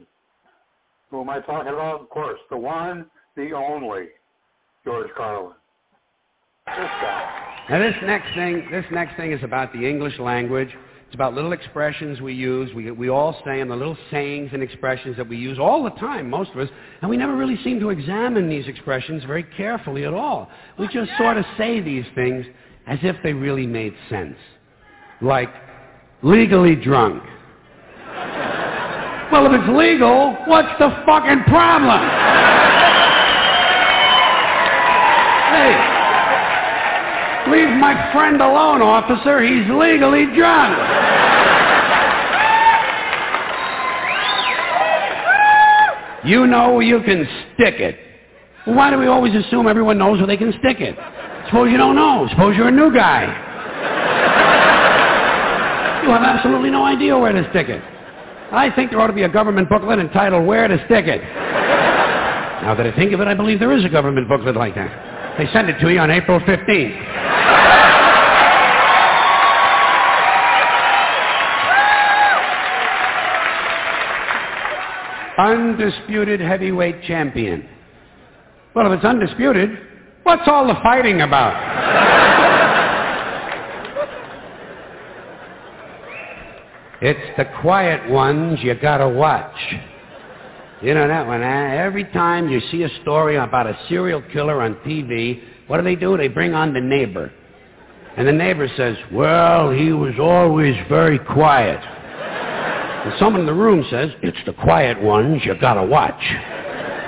Who 1.10 1.20
am 1.22 1.30
I 1.30 1.40
talking 1.40 1.72
about? 1.72 2.02
Of 2.02 2.10
course, 2.10 2.38
the 2.50 2.56
one, 2.56 3.06
the 3.36 3.52
only, 3.52 4.08
George 4.84 5.08
Carlin. 5.16 5.54
This 6.66 6.76
guy. 6.76 7.64
Now 7.68 7.78
this 7.78 7.94
next 8.04 8.34
thing, 8.34 8.68
this 8.70 8.84
next 8.92 9.16
thing 9.16 9.32
is 9.32 9.42
about 9.42 9.72
the 9.72 9.88
English 9.88 10.18
language. 10.18 10.70
It's 11.10 11.16
about 11.16 11.34
little 11.34 11.50
expressions 11.52 12.20
we 12.20 12.34
use. 12.34 12.72
We, 12.72 12.88
we 12.92 13.08
all 13.08 13.36
say 13.44 13.58
them, 13.58 13.70
the 13.70 13.74
little 13.74 13.98
sayings 14.12 14.50
and 14.52 14.62
expressions 14.62 15.16
that 15.16 15.28
we 15.28 15.36
use 15.36 15.58
all 15.58 15.82
the 15.82 15.90
time, 15.90 16.30
most 16.30 16.52
of 16.52 16.58
us, 16.60 16.68
and 17.02 17.10
we 17.10 17.16
never 17.16 17.34
really 17.34 17.60
seem 17.64 17.80
to 17.80 17.90
examine 17.90 18.48
these 18.48 18.68
expressions 18.68 19.24
very 19.24 19.42
carefully 19.42 20.04
at 20.04 20.14
all. 20.14 20.48
We 20.78 20.86
just 20.86 21.10
sort 21.18 21.36
of 21.36 21.44
say 21.58 21.80
these 21.80 22.04
things 22.14 22.46
as 22.86 23.00
if 23.02 23.16
they 23.24 23.32
really 23.32 23.66
made 23.66 23.92
sense. 24.08 24.36
Like, 25.20 25.52
legally 26.22 26.76
drunk. 26.76 27.24
well, 29.32 29.46
if 29.46 29.60
it's 29.60 29.68
legal, 29.76 30.36
what's 30.46 30.78
the 30.78 30.90
fucking 31.04 31.42
problem? 31.48 31.98
hey, 35.50 36.00
Leave 37.50 37.68
my 37.80 38.12
friend 38.12 38.40
alone, 38.40 38.82
officer. 38.82 39.42
He's 39.42 39.68
legally 39.70 40.26
drunk. 40.36 40.76
You 46.24 46.46
know 46.46 46.80
you 46.80 47.02
can 47.02 47.26
stick 47.54 47.80
it. 47.80 47.98
Why 48.66 48.90
do 48.90 48.98
we 48.98 49.06
always 49.06 49.34
assume 49.34 49.66
everyone 49.66 49.98
knows 49.98 50.18
where 50.18 50.26
they 50.26 50.36
can 50.36 50.52
stick 50.60 50.80
it? 50.80 50.94
Suppose 51.46 51.72
you 51.72 51.78
don't 51.78 51.96
know. 51.96 52.28
Suppose 52.30 52.56
you're 52.56 52.68
a 52.68 52.72
new 52.72 52.92
guy. 52.94 53.24
You 56.04 56.10
have 56.10 56.22
absolutely 56.22 56.70
no 56.70 56.84
idea 56.84 57.18
where 57.18 57.32
to 57.32 57.48
stick 57.50 57.68
it. 57.68 57.82
I 58.52 58.70
think 58.74 58.90
there 58.90 59.00
ought 59.00 59.06
to 59.06 59.12
be 59.12 59.22
a 59.22 59.28
government 59.28 59.68
booklet 59.68 59.98
entitled 59.98 60.46
Where 60.46 60.68
to 60.68 60.76
Stick 60.86 61.06
It. 61.06 61.22
Now 62.62 62.74
that 62.76 62.86
I 62.86 62.94
think 62.94 63.12
of 63.12 63.20
it, 63.20 63.28
I 63.28 63.34
believe 63.34 63.58
there 63.58 63.76
is 63.76 63.84
a 63.84 63.88
government 63.88 64.28
booklet 64.28 64.56
like 64.56 64.74
that. 64.74 65.09
They 65.38 65.46
sent 65.52 65.70
it 65.70 65.78
to 65.80 65.92
you 65.92 66.00
on 66.00 66.10
April 66.10 66.40
15th. 66.40 67.40
undisputed 75.40 76.40
heavyweight 76.40 77.02
champion. 77.04 77.66
Well, 78.74 78.92
if 78.92 78.98
it's 78.98 79.04
undisputed, 79.06 79.70
what's 80.22 80.42
all 80.46 80.66
the 80.66 80.78
fighting 80.82 81.22
about? 81.22 81.56
it's 87.02 87.36
the 87.38 87.46
quiet 87.62 88.10
ones 88.10 88.58
you 88.62 88.74
gotta 88.74 89.08
watch. 89.08 89.56
You 90.82 90.94
know 90.94 91.06
that 91.06 91.26
one, 91.26 91.42
eh? 91.42 91.76
Every 91.76 92.04
time 92.04 92.48
you 92.48 92.58
see 92.70 92.84
a 92.84 93.02
story 93.02 93.36
about 93.36 93.66
a 93.66 93.78
serial 93.88 94.22
killer 94.32 94.62
on 94.62 94.76
TV, 94.76 95.42
what 95.66 95.76
do 95.76 95.82
they 95.82 95.94
do? 95.94 96.16
They 96.16 96.28
bring 96.28 96.54
on 96.54 96.72
the 96.72 96.80
neighbor. 96.80 97.30
And 98.16 98.26
the 98.26 98.32
neighbor 98.32 98.66
says, 98.76 98.96
well, 99.12 99.70
he 99.70 99.92
was 99.92 100.14
always 100.18 100.74
very 100.88 101.18
quiet. 101.18 101.80
And 103.04 103.12
someone 103.18 103.42
in 103.42 103.46
the 103.46 103.54
room 103.54 103.84
says, 103.90 104.10
it's 104.22 104.38
the 104.46 104.54
quiet 104.54 105.00
ones 105.02 105.42
you 105.44 105.54
gotta 105.60 105.84
watch. 105.84 106.20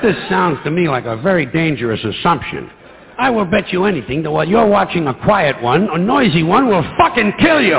This 0.02 0.16
sounds 0.28 0.58
to 0.64 0.70
me 0.70 0.88
like 0.88 1.06
a 1.06 1.16
very 1.16 1.46
dangerous 1.46 2.00
assumption. 2.04 2.70
I 3.18 3.30
will 3.30 3.44
bet 3.46 3.72
you 3.72 3.84
anything 3.84 4.22
that 4.24 4.30
while 4.30 4.46
you're 4.46 4.66
watching 4.66 5.06
a 5.06 5.14
quiet 5.14 5.62
one, 5.62 5.88
a 5.90 5.98
noisy 5.98 6.42
one 6.42 6.68
will 6.68 6.82
fucking 6.98 7.32
kill 7.38 7.62
you. 7.62 7.78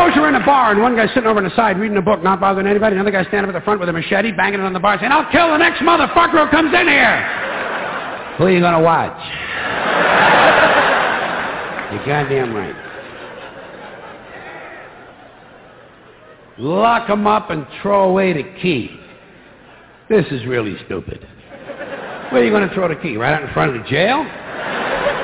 Suppose 0.00 0.16
you're 0.16 0.30
in 0.30 0.34
a 0.34 0.46
bar 0.46 0.72
and 0.72 0.80
one 0.80 0.96
guy's 0.96 1.10
sitting 1.10 1.26
over 1.26 1.40
on 1.40 1.44
the 1.44 1.54
side 1.54 1.78
reading 1.78 1.98
a 1.98 2.02
book, 2.02 2.22
not 2.22 2.40
bothering 2.40 2.66
anybody, 2.66 2.96
another 2.96 3.10
guy 3.10 3.22
standing 3.24 3.50
up 3.50 3.54
at 3.54 3.58
the 3.58 3.64
front 3.66 3.80
with 3.80 3.88
a 3.90 3.92
machete, 3.92 4.32
banging 4.32 4.60
it 4.60 4.62
on 4.62 4.72
the 4.72 4.80
bar, 4.80 4.96
saying, 4.98 5.12
I'll 5.12 5.30
kill 5.30 5.50
the 5.50 5.58
next 5.58 5.82
motherfucker 5.82 6.42
who 6.42 6.50
comes 6.50 6.72
in 6.72 6.88
here. 6.88 7.22
Who 8.38 8.44
are 8.44 8.50
you 8.50 8.60
gonna 8.60 8.80
watch? 8.80 9.12
You're 11.92 12.06
goddamn 12.06 12.54
right. 12.54 12.74
lock 16.56 17.10
him 17.10 17.26
up 17.26 17.50
and 17.50 17.66
throw 17.82 18.08
away 18.08 18.32
the 18.32 18.44
key. 18.62 18.98
This 20.08 20.24
is 20.30 20.46
really 20.46 20.76
stupid. 20.86 21.28
Where 22.30 22.40
are 22.40 22.44
you 22.44 22.50
going 22.50 22.66
to 22.66 22.74
throw 22.74 22.88
the 22.88 22.96
key? 22.96 23.18
Right 23.18 23.34
out 23.34 23.42
in 23.42 23.52
front 23.52 23.76
of 23.76 23.82
the 23.82 23.88
jail? 23.90 24.24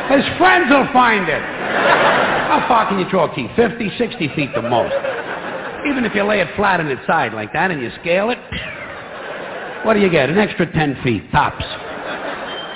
His 0.09 0.25
friends 0.39 0.67
will 0.71 0.87
find 0.93 1.29
it. 1.29 1.43
How 1.43 2.65
far 2.69 2.89
can 2.89 2.99
you 2.99 3.09
throw 3.11 3.25
a 3.25 3.35
key? 3.35 3.49
50, 3.57 3.91
60 3.99 4.29
feet 4.35 4.51
the 4.55 4.63
most. 4.63 4.95
Even 5.89 6.05
if 6.05 6.15
you 6.15 6.23
lay 6.23 6.41
it 6.41 6.49
flat 6.57 6.81
on 6.81 6.87
its 6.87 7.05
side 7.07 7.33
like 7.33 7.53
that 7.53 7.71
and 7.71 7.81
you 7.83 7.91
scale 8.01 8.31
it, 8.31 8.39
what 9.85 9.95
do 9.95 10.01
you 10.01 10.11
get? 10.11 10.31
An 10.31 10.39
extra 10.39 10.71
10 10.71 11.03
feet, 11.03 11.31
tops. 11.33 11.65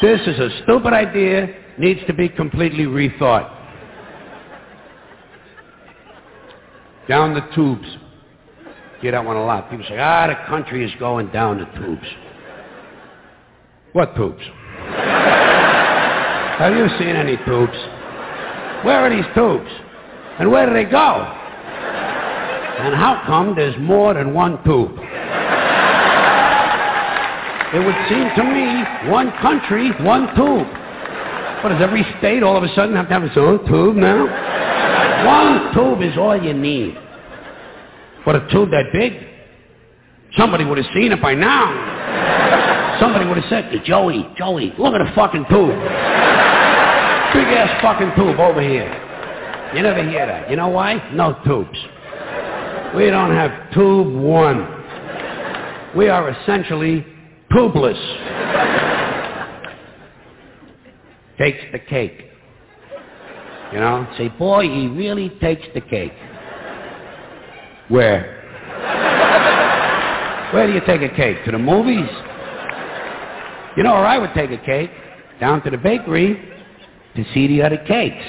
This 0.02 0.20
is 0.26 0.38
a 0.38 0.62
stupid 0.62 0.92
idea, 0.92 1.54
needs 1.78 2.00
to 2.06 2.14
be 2.14 2.28
completely 2.28 2.84
rethought. 2.84 3.56
Down 7.08 7.34
the 7.34 7.42
tubes 7.54 7.86
hear 9.00 9.12
that 9.12 9.24
one 9.24 9.36
a 9.36 9.44
lot. 9.44 9.70
People 9.70 9.86
say, 9.88 9.98
ah, 9.98 10.26
the 10.26 10.36
country 10.48 10.84
is 10.84 10.90
going 10.98 11.28
down 11.28 11.58
the 11.58 11.64
tubes. 11.78 12.06
What 13.92 14.14
tubes? 14.14 14.42
Have 16.60 16.76
you 16.76 16.86
seen 16.98 17.16
any 17.16 17.38
poops? 17.38 17.78
Where 18.84 19.00
are 19.00 19.08
these 19.08 19.24
poops? 19.32 19.70
And 20.38 20.52
where 20.52 20.66
do 20.66 20.74
they 20.74 20.84
go? 20.84 21.24
And 22.84 22.94
how 22.94 23.22
come 23.24 23.56
there's 23.56 23.74
more 23.80 24.12
than 24.12 24.34
one 24.34 24.58
poop? 24.58 24.90
It 27.72 27.80
would 27.80 27.96
seem 28.12 28.28
to 28.36 28.44
me, 28.44 28.84
one 29.10 29.32
country, 29.40 29.88
one 30.04 30.28
poop. 30.36 30.68
What, 31.64 31.72
does 31.72 31.80
every 31.80 32.04
state 32.18 32.42
all 32.42 32.58
of 32.58 32.62
a 32.62 32.68
sudden 32.74 32.94
have 32.94 33.08
to 33.08 33.14
have 33.14 33.24
its 33.24 33.38
own 33.38 33.64
tube 33.66 33.96
now? 33.96 34.28
One 35.24 35.72
tube 35.72 36.02
is 36.02 36.18
all 36.18 36.36
you 36.36 36.52
need. 36.52 36.94
What, 38.24 38.36
a 38.36 38.46
tube 38.52 38.70
that 38.72 38.92
big? 38.92 39.14
Somebody 40.36 40.66
would 40.66 40.76
have 40.76 40.92
seen 40.92 41.12
it 41.12 41.22
by 41.22 41.32
now. 41.32 42.98
Somebody 43.00 43.24
would 43.24 43.38
have 43.38 43.48
said 43.48 43.70
to 43.72 43.82
Joey, 43.82 44.28
Joey, 44.36 44.74
look 44.78 44.92
at 44.92 44.98
the 44.98 45.10
fucking 45.14 45.46
tube. 45.48 46.29
Big 47.32 47.46
ass 47.46 47.80
fucking 47.80 48.12
tube 48.16 48.40
over 48.40 48.60
here. 48.60 48.90
You 49.74 49.82
never 49.82 50.02
hear 50.08 50.26
that. 50.26 50.50
You 50.50 50.56
know 50.56 50.68
why? 50.68 51.10
No 51.12 51.38
tubes. 51.46 51.78
We 52.96 53.08
don't 53.08 53.30
have 53.30 53.72
tube 53.72 54.12
one. 54.14 54.66
We 55.96 56.08
are 56.08 56.28
essentially 56.30 57.06
tubeless. 57.52 57.98
Takes 61.38 61.62
the 61.70 61.78
cake. 61.78 62.26
You 63.72 63.78
know, 63.78 64.08
say, 64.18 64.28
boy, 64.28 64.64
he 64.64 64.88
really 64.88 65.28
takes 65.40 65.62
the 65.72 65.80
cake. 65.80 66.12
Where? 67.88 68.38
Where 70.52 70.66
do 70.66 70.72
you 70.72 70.80
take 70.84 71.02
a 71.02 71.14
cake? 71.14 71.44
To 71.44 71.52
the 71.52 71.58
movies? 71.58 72.10
You 73.76 73.84
know 73.84 73.92
where 73.92 74.06
I 74.06 74.18
would 74.18 74.34
take 74.34 74.50
a 74.50 74.58
cake? 74.58 74.90
Down 75.38 75.62
to 75.62 75.70
the 75.70 75.78
bakery 75.78 76.59
to 77.16 77.24
see 77.34 77.46
the 77.48 77.62
other 77.62 77.78
cakes. 77.78 78.24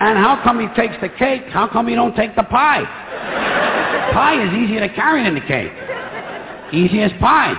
And 0.00 0.16
how 0.16 0.40
come 0.42 0.58
he 0.60 0.66
takes 0.74 0.94
the 1.02 1.10
cake? 1.10 1.42
How 1.50 1.68
come 1.68 1.86
he 1.86 1.94
don't 1.94 2.16
take 2.16 2.34
the 2.34 2.44
pie? 2.44 2.84
Pie 4.12 4.42
is 4.46 4.52
easier 4.54 4.80
to 4.80 4.88
carry 4.94 5.22
than 5.24 5.34
the 5.34 5.40
cake. 5.42 5.72
Easy 6.72 7.02
as 7.02 7.12
pie. 7.20 7.54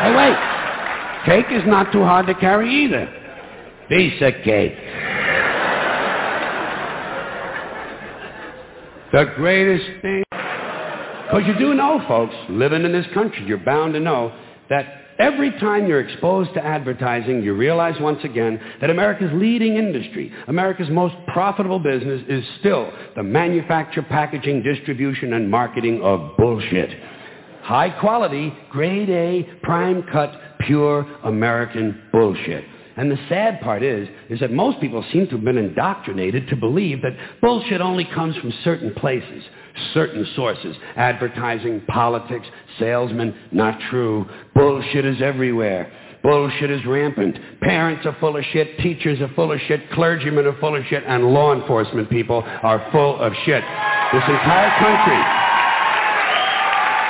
Hey, 0.00 0.14
wait. 0.16 0.36
Cake 1.26 1.52
is 1.52 1.66
not 1.66 1.92
too 1.92 2.02
hard 2.04 2.26
to 2.26 2.34
carry 2.34 2.84
either. 2.84 3.06
Piece 3.88 4.20
of 4.22 4.32
cake. 4.44 4.74
The 9.12 9.32
greatest 9.36 10.02
thing. 10.02 10.24
Because 10.30 11.42
you 11.46 11.58
do 11.58 11.74
know, 11.74 12.02
folks, 12.08 12.34
living 12.48 12.84
in 12.84 12.92
this 12.92 13.06
country, 13.14 13.44
you're 13.46 13.58
bound 13.58 13.94
to 13.94 14.00
know 14.00 14.32
that 14.70 15.03
every 15.18 15.50
time 15.52 15.86
you're 15.86 16.00
exposed 16.00 16.54
to 16.54 16.64
advertising, 16.64 17.42
you 17.42 17.54
realize 17.54 17.94
once 18.00 18.20
again 18.24 18.60
that 18.80 18.90
America's 18.90 19.30
leading 19.34 19.76
industry, 19.76 20.32
America's 20.48 20.88
most 20.90 21.14
profitable 21.28 21.78
business 21.78 22.22
is 22.28 22.44
still 22.60 22.92
the 23.16 23.22
manufacture, 23.22 24.02
packaging, 24.02 24.62
distribution, 24.62 25.34
and 25.34 25.50
marketing 25.50 26.02
of 26.02 26.36
bullshit. 26.36 26.90
High 27.62 27.90
quality, 28.00 28.52
grade 28.70 29.10
A, 29.10 29.42
prime 29.62 30.02
cut, 30.12 30.58
pure 30.60 31.06
American 31.24 32.02
bullshit. 32.12 32.64
And 32.96 33.10
the 33.10 33.18
sad 33.28 33.60
part 33.60 33.82
is, 33.82 34.08
is 34.28 34.38
that 34.40 34.52
most 34.52 34.80
people 34.80 35.04
seem 35.12 35.26
to 35.26 35.32
have 35.32 35.44
been 35.44 35.58
indoctrinated 35.58 36.48
to 36.48 36.56
believe 36.56 37.02
that 37.02 37.16
bullshit 37.40 37.80
only 37.80 38.04
comes 38.04 38.36
from 38.36 38.52
certain 38.62 38.94
places, 38.94 39.42
certain 39.92 40.26
sources. 40.36 40.76
Advertising, 40.96 41.82
politics, 41.88 42.46
salesmen, 42.78 43.34
not 43.52 43.78
true. 43.90 44.26
Bullshit 44.54 45.04
is 45.04 45.20
everywhere. 45.22 45.92
Bullshit 46.22 46.70
is 46.70 46.84
rampant. 46.86 47.36
Parents 47.60 48.06
are 48.06 48.16
full 48.18 48.36
of 48.36 48.44
shit. 48.52 48.78
Teachers 48.78 49.20
are 49.20 49.30
full 49.34 49.52
of 49.52 49.60
shit. 49.68 49.90
Clergymen 49.90 50.46
are 50.46 50.58
full 50.58 50.74
of 50.74 50.82
shit. 50.86 51.04
And 51.06 51.26
law 51.26 51.52
enforcement 51.52 52.08
people 52.08 52.42
are 52.44 52.88
full 52.92 53.20
of 53.20 53.32
shit. 53.44 53.62
This 54.12 54.24
entire 54.24 54.72
country, 54.80 55.20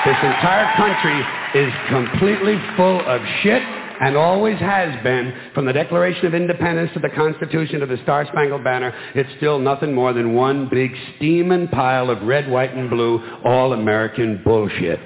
this 0.05 0.19
entire 0.19 0.77
country 0.77 1.19
is 1.55 1.73
completely 1.89 2.57
full 2.77 3.01
of 3.07 3.21
shit 3.43 3.63
and 4.01 4.17
always 4.17 4.59
has 4.59 5.03
been, 5.03 5.33
from 5.55 5.67
the 5.67 5.73
Declaration 5.73 6.27
of 6.27 6.35
Independence 6.35 6.91
to 6.95 7.01
the 7.01 7.11
Constitution 7.11 7.81
to 7.81 7.87
the 7.87 7.99
Star-Spangled 8.03 8.65
Banner, 8.65 8.93
it's 9.15 9.31
still 9.37 9.59
nothing 9.59 9.95
more 9.95 10.13
than 10.13 10.35
one 10.35 10.69
big 10.69 10.91
steaming 11.17 11.69
pile 11.69 12.11
of 12.11 12.23
red, 12.23 12.51
white, 12.51 12.75
and 12.75 12.91
blue 12.91 13.23
all-American 13.45 14.43
bullshit. 14.45 14.99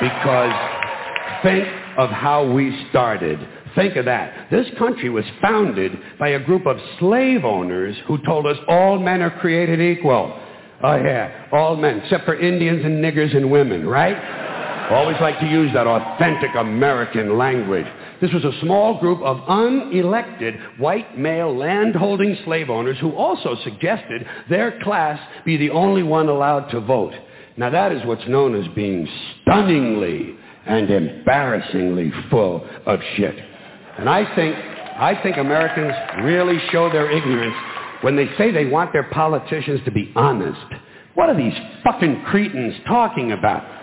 Because 0.00 1.42
think 1.42 1.66
of 1.96 2.10
how 2.10 2.50
we 2.50 2.86
started. 2.90 3.38
Think 3.74 3.96
of 3.96 4.04
that. 4.06 4.48
This 4.50 4.66
country 4.78 5.10
was 5.10 5.24
founded 5.40 5.92
by 6.18 6.28
a 6.30 6.40
group 6.40 6.66
of 6.66 6.78
slave 6.98 7.44
owners 7.44 7.96
who 8.06 8.18
told 8.24 8.46
us 8.46 8.56
all 8.68 8.98
men 8.98 9.22
are 9.22 9.38
created 9.38 9.80
equal. 9.80 10.40
Oh 10.82 10.96
yeah, 10.96 11.48
all 11.52 11.76
men, 11.76 12.00
except 12.00 12.26
for 12.26 12.38
Indians 12.38 12.84
and 12.84 13.02
niggers 13.02 13.34
and 13.34 13.50
women, 13.50 13.86
right? 13.86 14.16
Always 14.90 15.16
like 15.20 15.40
to 15.40 15.46
use 15.46 15.72
that 15.74 15.86
authentic 15.86 16.50
American 16.54 17.36
language. 17.36 17.86
This 18.20 18.32
was 18.32 18.44
a 18.44 18.60
small 18.60 18.98
group 18.98 19.20
of 19.20 19.38
unelected 19.48 20.78
white 20.78 21.18
male 21.18 21.54
landholding 21.54 22.36
slave 22.44 22.70
owners 22.70 22.96
who 22.98 23.12
also 23.12 23.56
suggested 23.62 24.26
their 24.48 24.80
class 24.82 25.20
be 25.44 25.56
the 25.56 25.70
only 25.70 26.02
one 26.02 26.28
allowed 26.28 26.70
to 26.70 26.80
vote. 26.80 27.12
Now 27.56 27.70
that 27.70 27.92
is 27.92 28.04
what's 28.06 28.26
known 28.26 28.54
as 28.54 28.66
being 28.74 29.06
stunningly 29.42 30.36
and 30.66 30.90
embarrassingly 30.90 32.12
full 32.30 32.66
of 32.86 33.00
shit. 33.16 33.36
And 33.98 34.08
I 34.08 34.34
think, 34.34 34.56
I 34.56 35.18
think 35.22 35.36
Americans 35.36 36.24
really 36.24 36.58
show 36.70 36.90
their 36.90 37.10
ignorance 37.10 37.54
when 38.02 38.16
they 38.16 38.28
say 38.36 38.50
they 38.50 38.66
want 38.66 38.92
their 38.92 39.10
politicians 39.10 39.80
to 39.84 39.90
be 39.90 40.12
honest. 40.16 40.60
What 41.14 41.28
are 41.28 41.36
these 41.36 41.54
fucking 41.82 42.24
cretins 42.26 42.74
talking 42.86 43.32
about? 43.32 43.75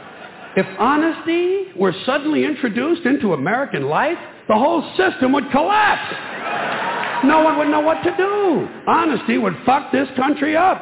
If 0.55 0.67
honesty 0.79 1.71
were 1.75 1.93
suddenly 2.05 2.45
introduced 2.45 3.05
into 3.05 3.33
American 3.33 3.87
life, 3.87 4.17
the 4.47 4.53
whole 4.55 4.83
system 4.97 5.31
would 5.31 5.49
collapse. 5.51 6.15
No 7.25 7.43
one 7.43 7.57
would 7.57 7.69
know 7.69 7.79
what 7.79 8.03
to 8.03 8.15
do. 8.15 8.67
Honesty 8.87 9.37
would 9.37 9.55
fuck 9.65 9.91
this 9.91 10.07
country 10.15 10.55
up. 10.55 10.81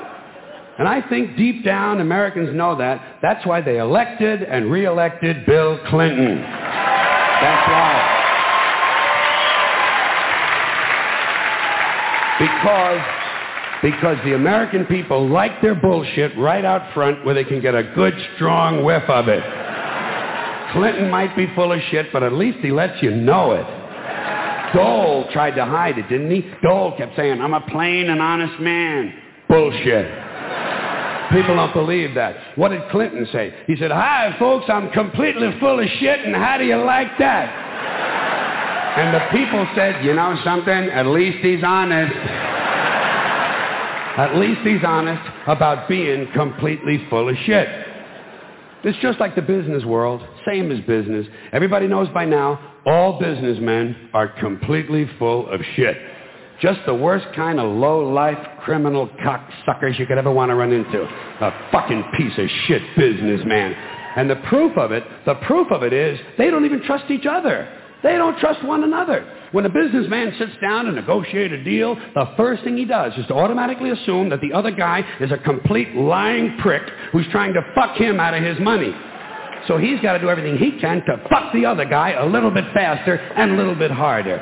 And 0.80 0.88
I 0.88 1.08
think 1.08 1.38
deep 1.38 1.64
down 1.64 2.02
Americans 2.02 2.56
know 2.56 2.76
that. 2.78 3.20
That's 3.22 3.46
why 3.46 3.62
they 3.62 3.78
elected 3.78 4.42
and 4.42 4.72
reelected 4.72 5.46
Bill 5.46 5.80
Clinton. 5.90 6.42
That's 6.42 7.68
why. 7.70 8.18
Because 12.40 13.21
because 13.82 14.18
the 14.24 14.36
American 14.36 14.86
people 14.86 15.28
like 15.28 15.62
their 15.62 15.76
bullshit 15.76 16.38
right 16.38 16.64
out 16.64 16.94
front 16.94 17.26
where 17.26 17.34
they 17.34 17.44
can 17.44 17.62
get 17.62 17.74
a 17.74 17.84
good 17.96 18.14
strong 18.36 18.84
whiff 18.84 19.04
of 19.10 19.28
it. 19.28 19.44
Clinton 20.74 21.10
might 21.10 21.36
be 21.36 21.48
full 21.56 21.72
of 21.72 21.80
shit, 21.90 22.08
but 22.14 22.24
at 22.24 22.34
least 22.34 22.60
he 22.60 22.72
lets 22.72 23.02
you 23.02 23.12
know 23.12 23.52
it. 23.54 23.66
Dole 24.74 25.28
tried 25.34 25.56
to 25.56 25.66
hide 25.66 25.98
it, 25.98 26.08
didn't 26.08 26.32
he? 26.32 26.50
Dole 26.62 26.96
kept 26.98 27.16
saying, 27.16 27.42
I'm 27.42 27.54
a 27.54 27.62
plain 27.62 28.10
and 28.10 28.22
honest 28.22 28.60
man. 28.62 29.14
Bullshit. 29.50 30.06
People 31.32 31.56
don't 31.56 31.74
believe 31.74 32.16
that. 32.16 32.58
What 32.58 32.70
did 32.70 32.82
Clinton 32.90 33.28
say? 33.32 33.54
He 33.68 33.76
said, 33.78 33.92
Hi, 33.92 34.36
folks, 34.38 34.66
I'm 34.70 34.92
completely 34.92 35.50
full 35.60 35.80
of 35.80 35.88
shit, 36.00 36.20
and 36.26 36.36
how 36.36 36.58
do 36.58 36.66
you 36.66 36.78
like 36.78 37.18
that? 37.20 37.72
And 38.98 39.16
the 39.16 39.22
people 39.32 39.66
said, 39.76 40.04
You 40.04 40.14
know 40.14 40.38
something? 40.44 40.72
At 40.72 41.08
least 41.08 41.38
he's 41.44 41.64
honest. 41.66 42.14
At 44.18 44.36
least 44.36 44.62
he's 44.62 44.84
honest 44.86 45.22
about 45.48 45.88
being 45.88 46.28
completely 46.34 47.06
full 47.10 47.30
of 47.30 47.36
shit. 47.46 47.68
It's 48.84 48.98
just 49.00 49.20
like 49.20 49.36
the 49.36 49.42
business 49.42 49.86
world, 49.86 50.22
same 50.46 50.72
as 50.72 50.80
business. 50.86 51.28
Everybody 51.54 51.88
knows 51.88 52.10
by 52.10 52.26
now, 52.26 52.60
all 52.86 53.20
businessmen 53.20 54.10
are 54.14 54.28
completely 54.40 55.10
full 55.20 55.48
of 55.50 55.62
shit. 55.76 55.98
Just 56.62 56.80
the 56.86 56.94
worst 56.94 57.26
kind 57.36 57.60
of 57.60 57.72
low-life 57.76 58.38
criminal 58.64 59.08
cocksuckers 59.24 59.98
you 59.98 60.06
could 60.06 60.18
ever 60.18 60.32
want 60.32 60.50
to 60.50 60.56
run 60.56 60.72
into. 60.72 61.04
A 61.04 61.70
fucking 61.72 62.04
piece 62.18 62.38
of 62.38 62.48
shit 62.68 62.82
businessman. 62.98 63.74
And 64.16 64.30
the 64.30 64.36
proof 64.48 64.78
of 64.78 64.92
it, 64.92 65.04
the 65.26 65.36
proof 65.36 65.72
of 65.72 65.84
it 65.84 65.94
is 65.94 66.20
they 66.38 66.50
don't 66.50 66.66
even 66.66 66.84
trust 66.84 67.10
each 67.10 67.26
other. 67.26 67.68
They 68.04 68.14
don't 68.14 68.38
trust 68.40 68.64
one 68.66 68.84
another. 68.84 69.26
When 69.52 69.66
a 69.66 69.70
businessman 69.70 70.34
sits 70.40 70.54
down 70.62 70.86
to 70.86 70.92
negotiate 70.92 71.52
a 71.52 71.64
deal, 71.64 71.96
the 71.96 72.34
first 72.38 72.64
thing 72.64 72.78
he 72.78 72.86
does 72.86 73.14
is 73.18 73.28
to 73.28 73.34
automatically 73.34 73.90
assume 73.92 74.30
that 74.30 74.42
the 74.42 74.54
other 74.54 74.72
guy 74.72 75.04
is 75.20 75.32
a 75.32 75.38
complete 75.38 75.94
lying 75.94 76.58
prick 76.60 76.84
who's 77.12 77.28
trying 77.32 77.54
to 77.54 77.62
fuck 77.76 77.98
him 77.98 78.20
out 78.20 78.34
of 78.34 78.44
his 78.44 78.60
money. 78.60 78.94
So 79.68 79.78
he's 79.78 80.00
got 80.02 80.14
to 80.14 80.20
do 80.20 80.30
everything 80.30 80.58
he 80.58 80.80
can 80.80 81.04
to 81.06 81.22
fuck 81.30 81.54
the 81.54 81.66
other 81.66 81.86
guy 81.86 82.12
a 82.12 82.26
little 82.26 82.50
bit 82.50 82.66
faster 82.74 83.16
and 83.16 83.52
a 83.52 83.56
little 83.56 83.76
bit 83.76 83.92
harder. 83.92 84.38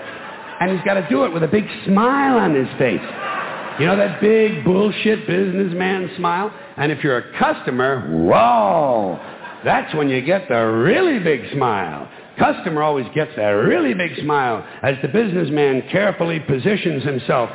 And 0.62 0.72
he's 0.72 0.86
got 0.86 0.94
to 0.96 1.08
do 1.10 1.26
it 1.26 1.34
with 1.34 1.44
a 1.44 1.48
big 1.48 1.66
smile 1.86 2.38
on 2.38 2.56
his 2.56 2.68
face. 2.78 3.02
You 3.80 3.86
know 3.86 3.96
that 3.96 4.22
big 4.22 4.64
bullshit 4.64 5.26
businessman 5.26 6.12
smile? 6.18 6.54
And 6.78 6.92
if 6.92 7.04
you're 7.04 7.18
a 7.18 7.40
customer, 7.40 8.10
whoa, 8.26 9.20
that's 9.64 9.94
when 9.96 10.10
you 10.10 10.22
get 10.22 10.48
the 10.50 10.66
really 10.66 11.20
big 11.20 11.52
smile. 11.54 12.10
Customer 12.40 12.82
always 12.82 13.06
gets 13.14 13.36
that 13.36 13.52
really 13.52 13.94
big 13.94 14.18
smile 14.24 14.66
as 14.82 14.96
the 15.02 15.10
businessman 15.10 15.84
carefully 15.92 16.40
positions 16.40 17.04
himself 17.04 17.50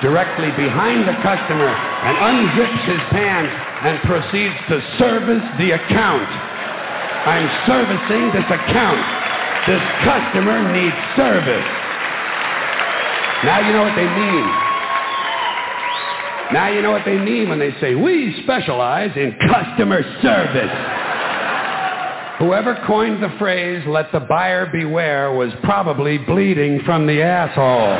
directly 0.00 0.48
behind 0.56 1.06
the 1.06 1.12
customer 1.20 1.68
and 1.68 2.16
unzips 2.16 2.80
his 2.88 3.00
pants 3.12 3.52
and 3.84 4.00
proceeds 4.08 4.56
to 4.72 4.80
service 4.98 5.44
the 5.60 5.72
account. 5.76 6.24
I'm 7.28 7.48
servicing 7.68 8.32
this 8.32 8.48
account. 8.48 9.04
This 9.68 9.84
customer 10.08 10.72
needs 10.72 10.96
service. 11.20 11.68
Now 13.44 13.60
you 13.60 13.72
know 13.76 13.84
what 13.84 13.94
they 13.94 14.08
mean. 14.08 14.46
Now 16.52 16.68
you 16.72 16.80
know 16.80 16.92
what 16.92 17.04
they 17.04 17.18
mean 17.18 17.50
when 17.50 17.58
they 17.58 17.72
say, 17.78 17.94
we 17.94 18.40
specialize 18.42 19.12
in 19.16 19.36
customer 19.52 20.02
service. 20.22 20.99
Whoever 22.40 22.82
coined 22.86 23.22
the 23.22 23.28
phrase, 23.38 23.84
let 23.86 24.10
the 24.12 24.20
buyer 24.20 24.64
beware, 24.64 25.30
was 25.30 25.52
probably 25.62 26.16
bleeding 26.16 26.80
from 26.86 27.06
the 27.06 27.22
asshole. 27.22 27.98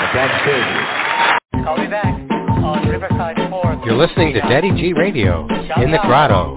But 0.00 0.12
that's 0.14 0.44
business. 0.46 1.64
Call 1.66 1.76
me 1.76 1.88
back 1.88 2.14
on 2.32 2.88
Riverside 2.88 3.36
4. 3.50 3.82
You're 3.84 3.96
listening 3.96 4.32
to 4.32 4.40
Daddy 4.40 4.70
G 4.70 4.94
Radio 4.94 5.46
in 5.76 5.90
the 5.90 5.98
Grotto. 6.06 6.54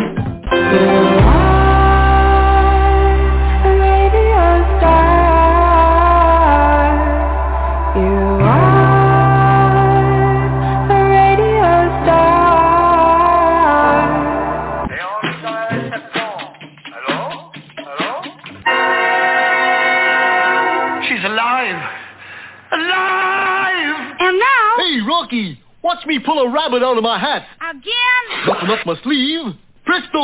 Me 26.11 26.19
pull 26.19 26.39
a 26.39 26.51
rabbit 26.51 26.83
out 26.83 26.97
of 26.97 27.03
my 27.03 27.17
hat. 27.17 27.47
Again? 27.61 28.23
Nothing 28.47 28.69
up 28.69 28.85
my 28.85 28.95
sleeve. 29.03 29.55
Presto! 29.85 30.23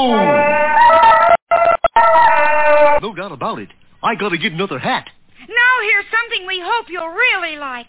no 3.02 3.16
doubt 3.16 3.32
about 3.32 3.60
it. 3.60 3.70
I 4.04 4.16
gotta 4.16 4.38
get 4.38 4.52
another 4.52 4.80
hat. 4.80 5.08
Now 5.40 5.74
here's 5.90 6.06
something 6.12 6.46
we 6.46 6.62
hope 6.64 6.88
you'll 6.90 7.08
really 7.08 7.58
like. 7.58 7.88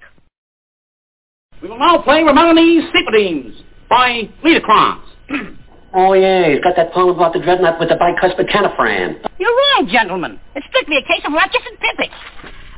We 1.60 1.68
will 1.68 1.78
now 1.78 2.00
play 2.02 2.22
Ramoni's 2.22 2.86
Sympathies 2.94 3.62
by 3.90 4.28
Liederkranz. 4.44 5.02
Oh, 5.94 6.12
yeah, 6.12 6.52
he's 6.52 6.60
got 6.60 6.76
that 6.76 6.92
poem 6.92 7.16
about 7.16 7.32
the 7.32 7.40
dreadnought 7.40 7.80
with 7.80 7.88
the 7.88 7.94
bicuspid 7.96 8.52
canifran. 8.52 9.24
You're 9.40 9.48
right, 9.48 9.88
gentlemen. 9.88 10.38
It's 10.54 10.66
strictly 10.68 10.98
a 10.98 11.00
case 11.00 11.24
of 11.24 11.32
Ratchets 11.32 11.64
and 11.64 11.80
Pippets. 11.80 12.12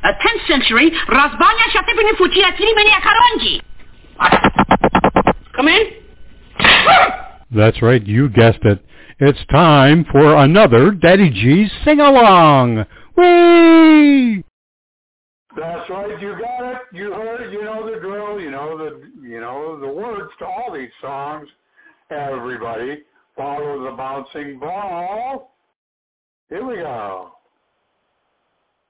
A 0.03 0.13
10th 0.15 0.47
century 0.47 0.91
Razbanya 1.09 1.67
Shatipini 1.75 2.15
Fuchia 2.15 2.55
Tilimenia 2.55 3.03
Karonji. 3.03 3.59
Come 5.55 5.67
in. 5.67 5.85
That's 7.53 7.81
right, 7.81 8.05
you 8.05 8.29
guessed 8.29 8.63
it. 8.63 8.83
It's 9.19 9.39
time 9.51 10.05
for 10.11 10.37
another 10.37 10.91
Daddy 10.91 11.29
G's 11.29 11.71
sing-along. 11.83 12.85
Whee! 13.15 14.43
That's 15.55 15.89
right. 15.89 16.19
You 16.21 16.37
got 16.39 16.71
it. 16.71 16.77
You 16.93 17.13
heard 17.13 17.41
it. 17.41 17.51
You 17.51 17.63
know 17.63 17.85
the 17.85 17.99
drill. 17.99 18.39
You 18.39 18.51
know 18.51 18.77
the 18.77 19.11
you 19.21 19.41
know 19.41 19.79
the 19.79 19.87
words 19.87 20.31
to 20.39 20.45
all 20.45 20.71
these 20.73 20.89
songs. 21.01 21.47
Everybody, 22.09 23.03
follow 23.35 23.83
the 23.83 23.91
bouncing 23.95 24.59
ball. 24.59 25.53
Here 26.49 26.65
we 26.65 26.75
go. 26.75 27.33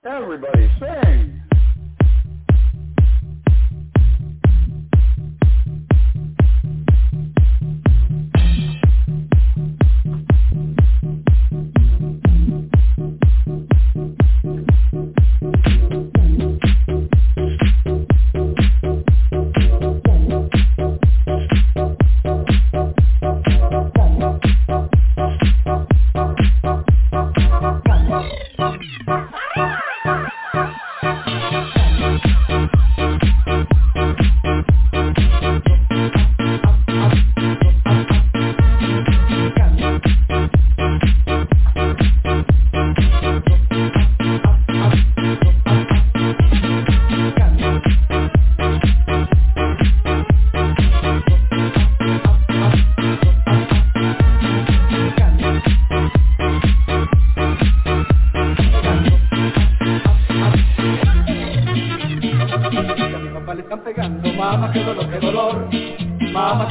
Everybody 0.05 0.69
sing. 0.79 1.41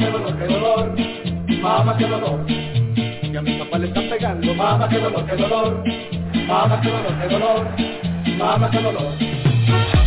Qué 0.01 0.09
dolor, 0.09 0.37
qué 0.37 0.47
dolor, 0.47 0.95
mamá, 1.61 1.97
qué 1.97 2.07
dolor. 2.07 2.39
Y 2.47 3.37
a 3.37 3.41
mi 3.41 3.53
papá 3.59 3.77
le 3.77 3.87
están 3.87 4.09
pegando, 4.09 4.55
mamá, 4.55 4.89
qué 4.89 4.99
dolor, 4.99 5.25
qué 5.25 5.35
dolor, 5.35 5.83
mamá, 6.47 6.81
qué 6.81 6.89
dolor, 6.89 7.13
qué 7.21 7.27
dolor, 7.27 7.67
mamá, 8.37 8.71
qué 8.71 8.81
dolor. 8.81 10.00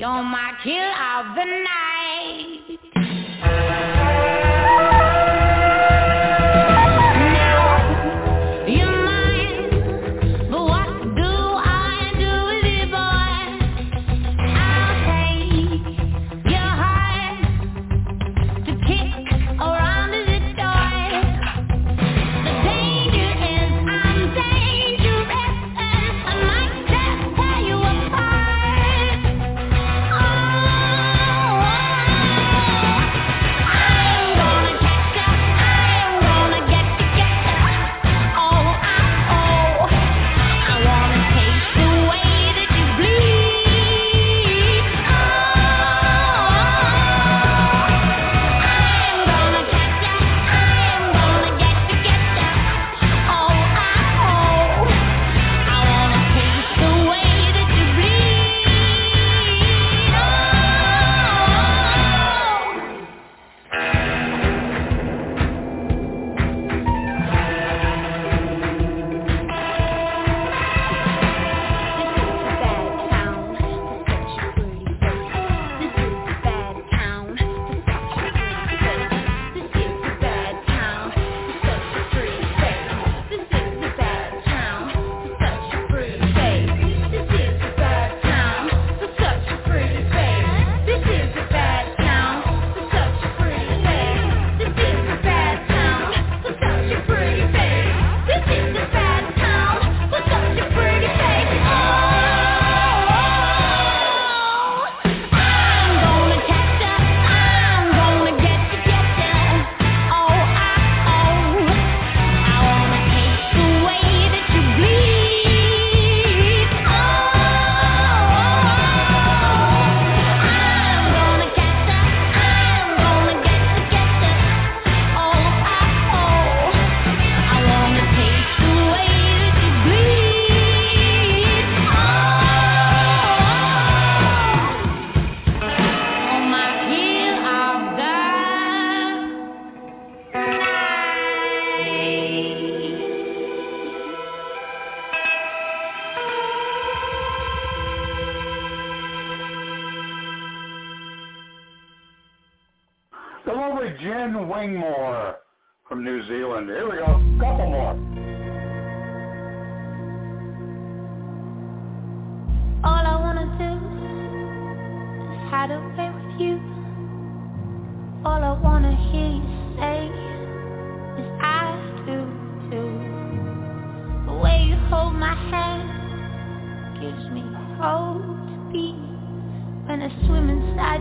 You're 0.00 0.22
my 0.22 0.52
kill 0.64 0.72
of 0.72 1.34
the 1.36 1.44
night. 1.44 2.80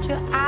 Your 0.09 0.38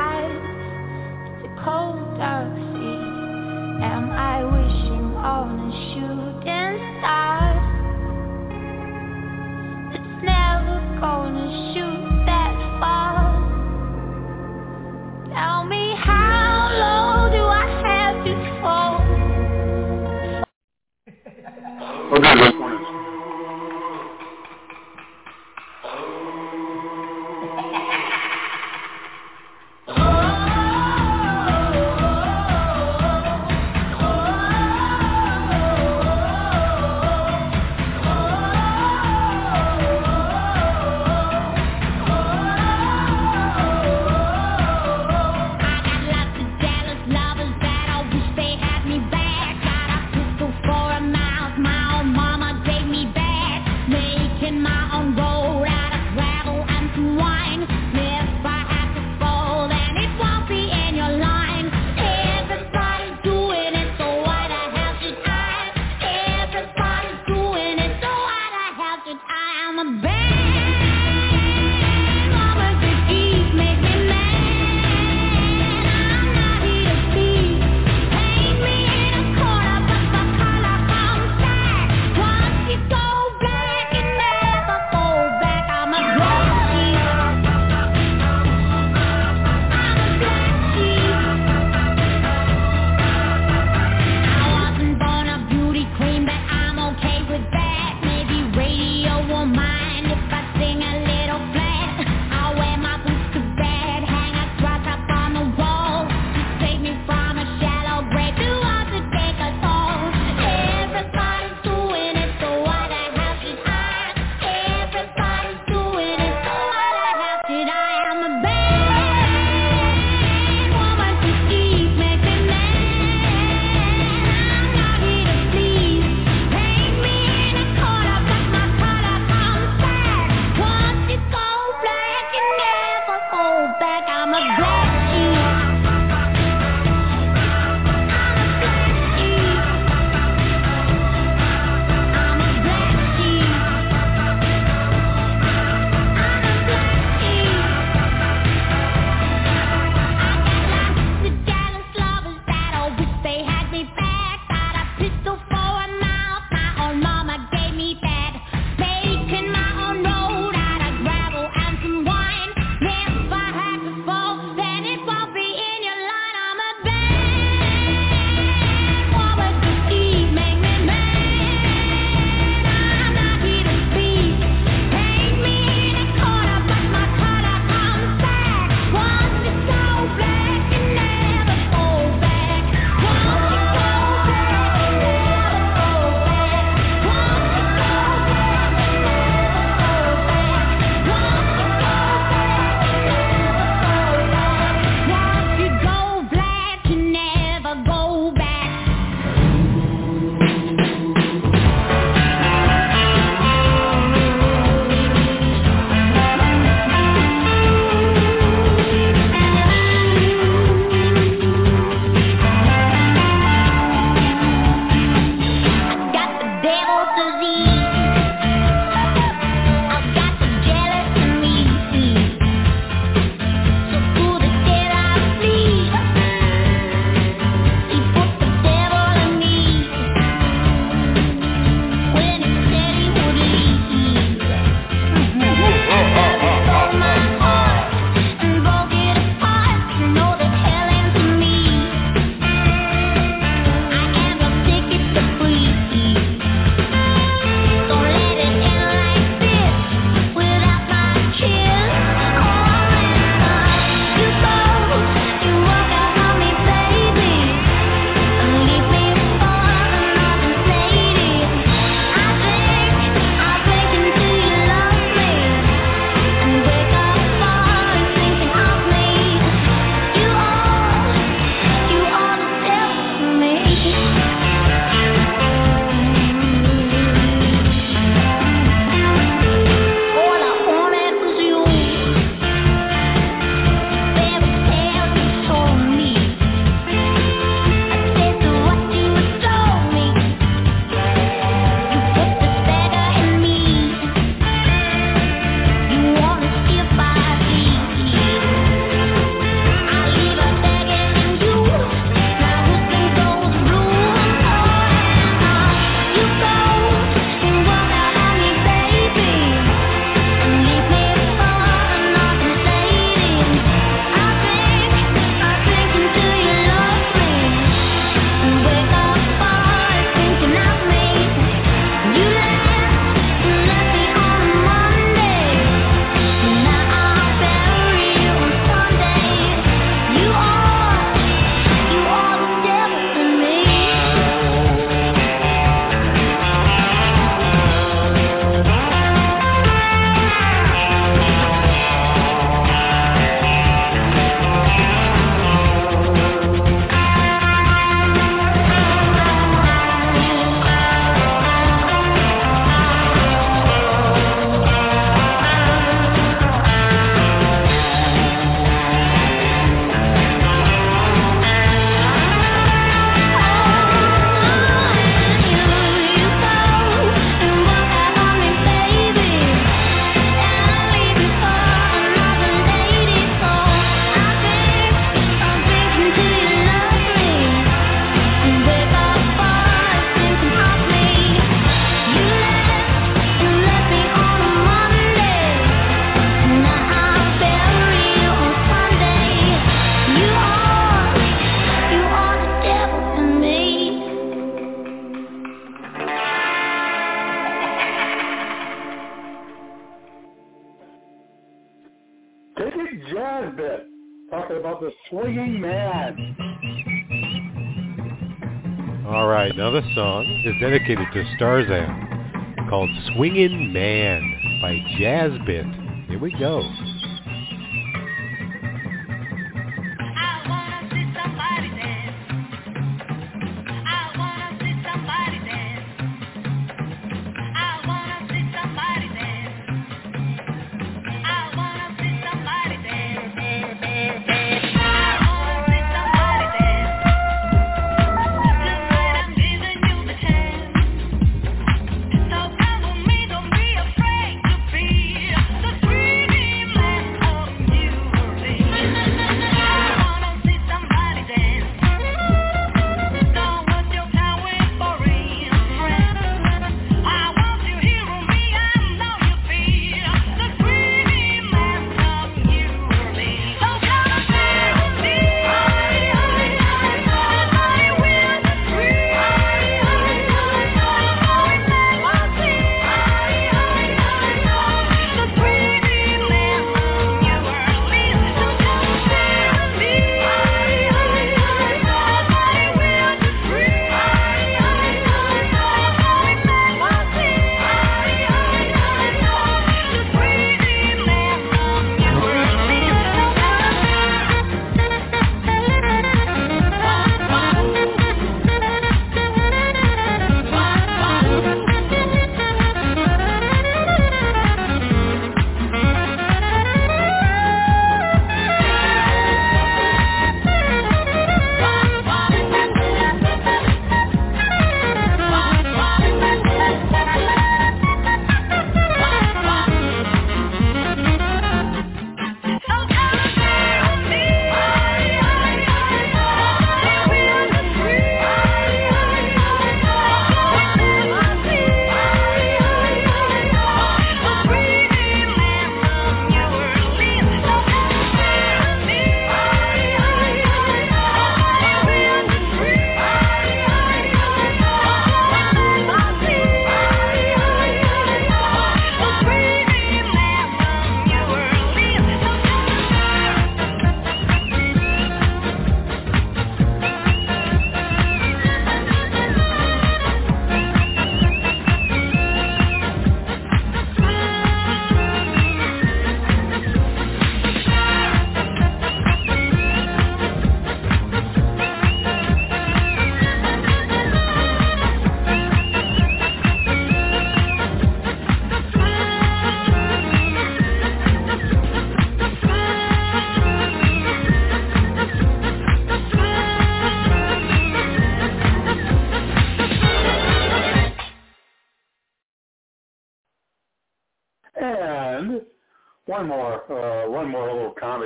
is 410.44 410.56
dedicated 410.58 411.06
to 411.12 411.24
Starzan, 411.36 412.68
called 412.68 412.90
"Swingin' 413.12 413.72
Man" 413.72 414.58
by 414.60 414.78
Jazzbit. 414.98 416.08
Here 416.08 416.18
we 416.18 416.32
go. 416.32 416.62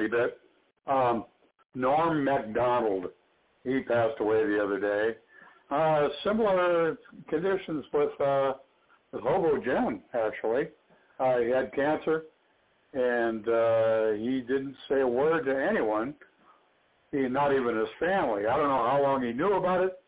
Bit. 0.06 0.38
Um, 0.86 1.24
Norm 1.74 2.24
Macdonald, 2.24 3.06
he 3.64 3.80
passed 3.80 4.20
away 4.20 4.46
the 4.46 4.62
other 4.62 4.80
day. 4.80 5.16
Uh, 5.70 6.08
similar 6.24 6.96
conditions 7.28 7.84
with, 7.92 8.20
uh, 8.20 8.52
with 9.12 9.22
Hobo 9.22 9.62
Jim, 9.62 10.00
actually. 10.14 10.68
Uh, 11.18 11.38
he 11.38 11.50
had 11.50 11.72
cancer, 11.74 12.24
and 12.94 13.48
uh, 13.48 14.12
he 14.12 14.40
didn't 14.40 14.76
say 14.88 15.00
a 15.00 15.08
word 15.08 15.44
to 15.46 15.68
anyone, 15.70 16.14
he, 17.12 17.28
not 17.28 17.52
even 17.52 17.76
his 17.76 17.88
family. 17.98 18.46
I 18.46 18.56
don't 18.56 18.68
know 18.68 18.88
how 18.88 19.00
long 19.02 19.22
he 19.22 19.32
knew 19.32 19.54
about 19.54 19.84
it, 19.84 19.98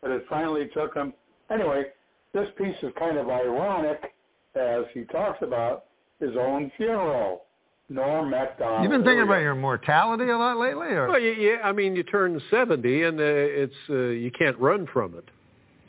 but 0.00 0.10
it 0.10 0.24
finally 0.28 0.68
took 0.74 0.94
him. 0.94 1.12
Anyway, 1.50 1.84
this 2.32 2.48
piece 2.56 2.76
is 2.82 2.92
kind 2.98 3.18
of 3.18 3.28
ironic 3.28 4.14
as 4.54 4.84
he 4.94 5.04
talks 5.04 5.38
about 5.42 5.84
his 6.20 6.30
own 6.38 6.70
funeral. 6.76 7.44
Norm 7.88 8.30
Macdonald. 8.30 8.82
You've 8.82 8.90
been 8.92 9.04
thinking 9.04 9.22
about 9.24 9.40
your 9.42 9.54
mortality 9.54 10.28
a 10.30 10.36
lot 10.38 10.56
lately, 10.58 10.88
or 10.88 11.08
Well, 11.08 11.18
yeah, 11.20 11.32
yeah, 11.32 11.56
I 11.62 11.72
mean, 11.72 11.94
you 11.94 12.02
turn 12.02 12.40
70 12.50 13.02
and 13.02 13.20
uh, 13.20 13.22
it's 13.24 13.74
uh, 13.90 13.94
you 13.94 14.30
can't 14.30 14.58
run 14.58 14.86
from 14.92 15.14
it. 15.16 15.24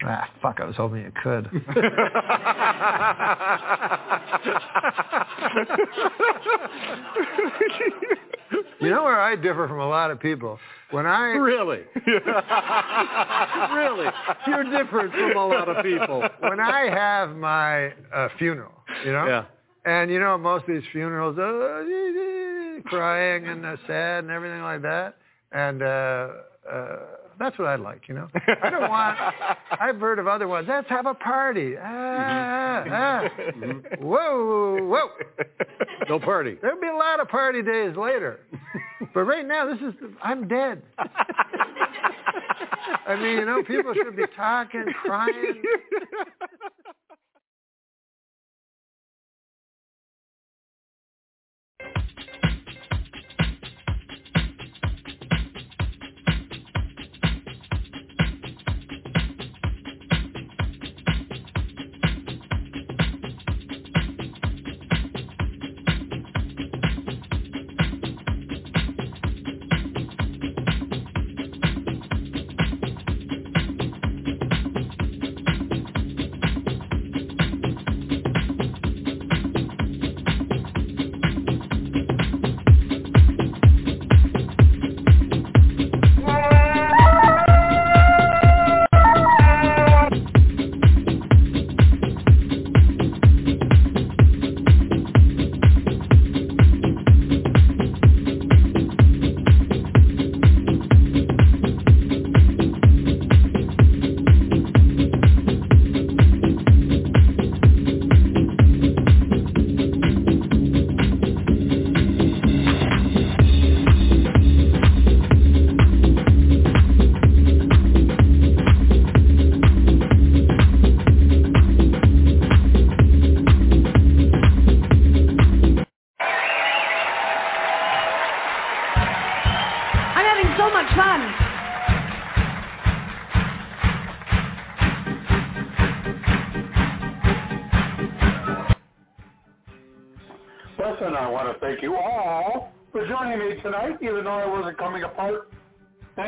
ah, 0.06 0.28
fuck, 0.42 0.60
I 0.60 0.66
was 0.66 0.76
hoping 0.76 1.02
you 1.04 1.12
could. 1.24 1.50
you 8.82 8.90
know 8.90 9.04
where 9.04 9.20
I 9.20 9.36
differ 9.36 9.68
from 9.68 9.80
a 9.80 9.88
lot 9.88 10.12
of 10.12 10.20
people? 10.20 10.60
When 10.92 11.06
I 11.06 11.28
really, 11.32 11.80
really, 13.76 14.08
you're 14.48 14.64
different 14.64 15.12
from 15.14 15.38
a 15.38 15.48
lot 15.48 15.70
of 15.70 15.84
people. 15.84 16.24
when 16.40 16.60
I 16.60 16.90
have 16.90 17.36
my 17.36 17.94
uh, 18.14 18.30
funeral, 18.38 18.74
you 19.06 19.12
know, 19.12 19.26
Yeah. 19.26 19.46
And 19.86 20.12
you 20.12 20.20
know 20.20 20.38
most 20.38 20.64
of 20.64 20.74
these 20.74 20.84
funerals, 20.92 21.38
uh, 21.38 22.82
crying 22.90 23.48
and 23.48 23.66
uh, 23.66 23.76
sad 23.88 24.24
and 24.24 24.32
everything 24.32 24.62
like 24.62 24.82
that, 24.82 25.16
and 25.52 25.82
uh, 25.82 26.30
uh, 26.72 27.00
that's 27.40 27.58
what 27.58 27.68
I 27.68 27.76
like, 27.76 28.08
you 28.08 28.16
know. 28.16 28.28
I 28.64 28.70
don't 28.70 28.90
want. 28.90 29.18
I've 29.82 30.00
heard 30.00 30.20
of 30.20 30.28
other 30.28 30.48
ones. 30.48 30.68
Let's 30.70 30.90
have 30.90 31.06
a 31.06 31.14
party. 31.14 31.76
Ah, 31.82 32.84
ah. 32.90 33.30
Whoa, 34.00 34.78
whoa. 34.82 35.10
No 36.10 36.20
party. 36.20 36.58
There'll 36.62 36.80
be 36.80 36.88
a 36.88 36.96
lot 36.96 37.20
of 37.20 37.28
party 37.30 37.62
days 37.62 37.96
later. 37.98 38.40
But 39.14 39.22
right 39.22 39.46
now, 39.46 39.66
this 39.66 39.80
is, 39.82 39.94
I'm 40.22 40.48
dead. 40.48 40.82
I 43.06 43.16
mean, 43.16 43.40
you 43.40 43.46
know, 43.46 43.64
people 43.64 43.94
should 43.94 44.16
be 44.16 44.24
talking, 44.36 44.86
crying. 45.04 45.62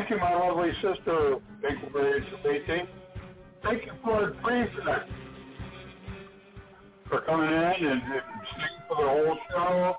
Thank 0.08 0.22
you, 0.22 0.24
my 0.24 0.36
lovely 0.36 0.72
sister. 0.84 1.38
Thank 1.64 1.82
you 1.82 1.90
for 1.92 2.16
introducing. 2.16 2.88
Thank 3.64 3.86
you 3.88 3.92
for 4.04 4.36
Teresa 4.44 5.04
for 7.10 7.22
coming 7.22 7.50
in 7.50 7.56
and, 7.56 8.04
and 8.04 8.22
sticking 8.52 8.86
for 8.88 9.02
the 9.02 9.10
whole 9.10 9.38
show. 9.50 9.96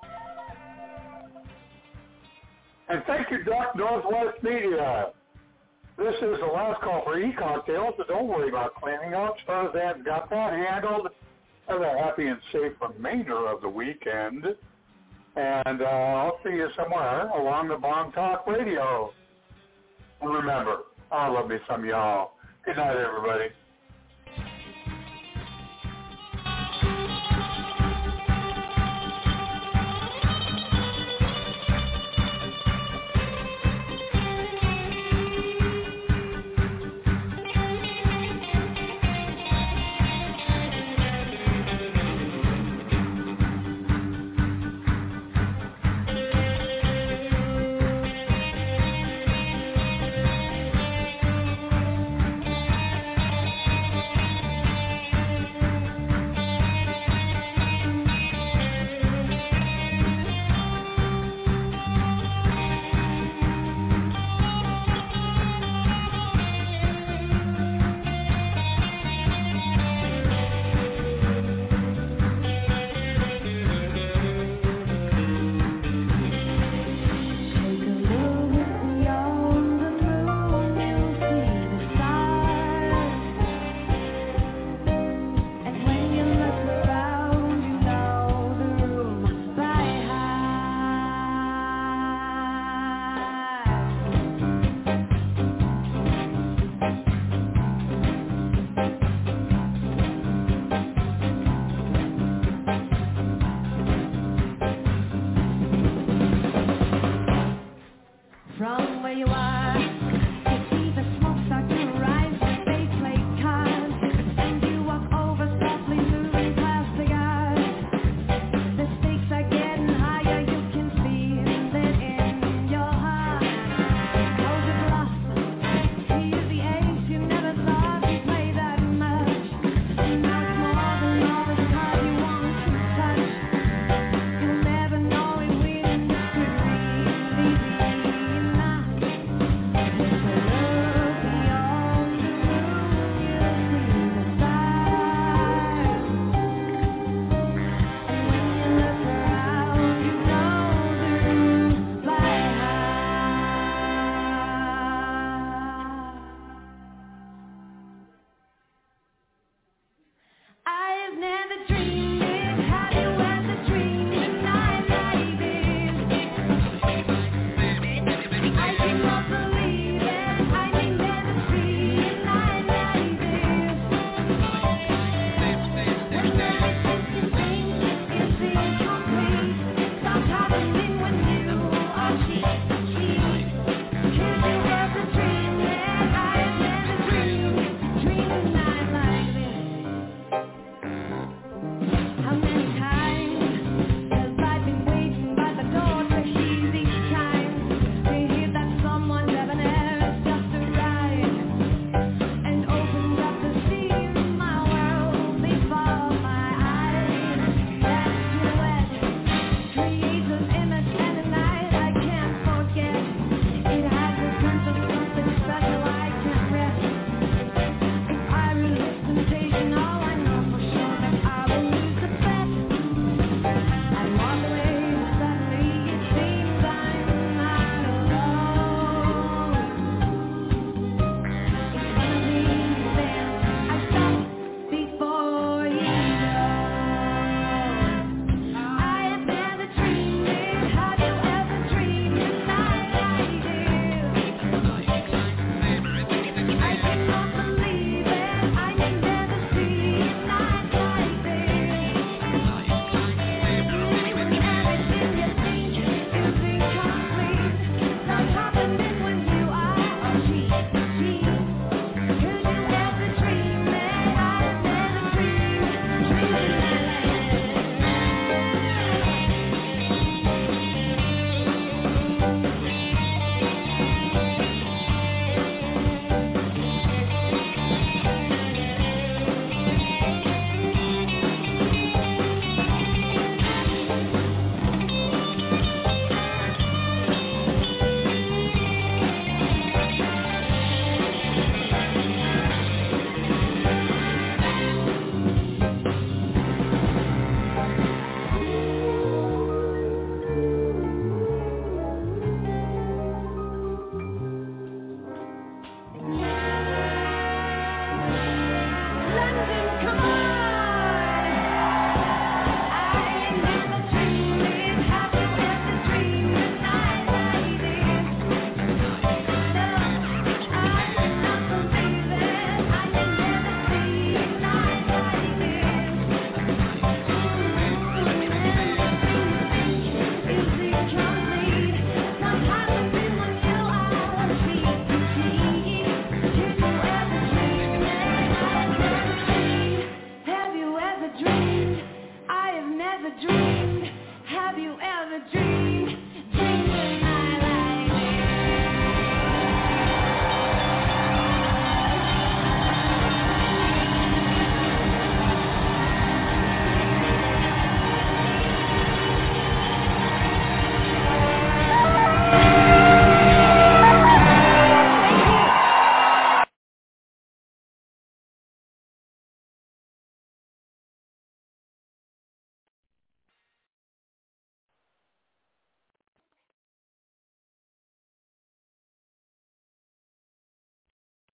And 2.89 3.03
thank 3.09 3.33
you, 3.33 3.43
Doc 3.43 3.75
Northwest 3.75 4.45
Media. 4.45 5.07
This 5.99 6.15
is 6.23 6.39
the 6.39 6.53
last 6.55 6.83
call 6.83 7.03
for 7.03 7.19
e-cocktails, 7.19 7.95
so 7.99 8.05
don't 8.07 8.29
worry 8.29 8.49
about 8.49 8.77
cleaning 8.77 9.15
up. 9.15 9.35
Starzan's 9.45 10.05
got 10.05 10.31
that 10.31 10.53
handled. 10.53 11.09
Have 11.67 11.83
a 11.83 11.99
happy 11.99 12.29
and 12.29 12.39
safe 12.53 12.75
remainder 12.81 13.49
of 13.49 13.61
the 13.61 13.69
weekend. 13.69 14.45
And 15.35 15.83
uh, 15.83 15.85
I'll 15.85 16.39
see 16.45 16.53
you 16.53 16.69
somewhere 16.77 17.29
along 17.31 17.71
the 17.71 17.77
Bong 17.77 18.13
Talk 18.13 18.47
Radio. 18.47 19.13
Remember, 20.23 20.79
I 21.13 21.29
love 21.29 21.49
me 21.49 21.57
some 21.69 21.85
y'all. 21.85 22.33
Good 22.65 22.77
night, 22.77 22.97
everybody. 22.97 23.51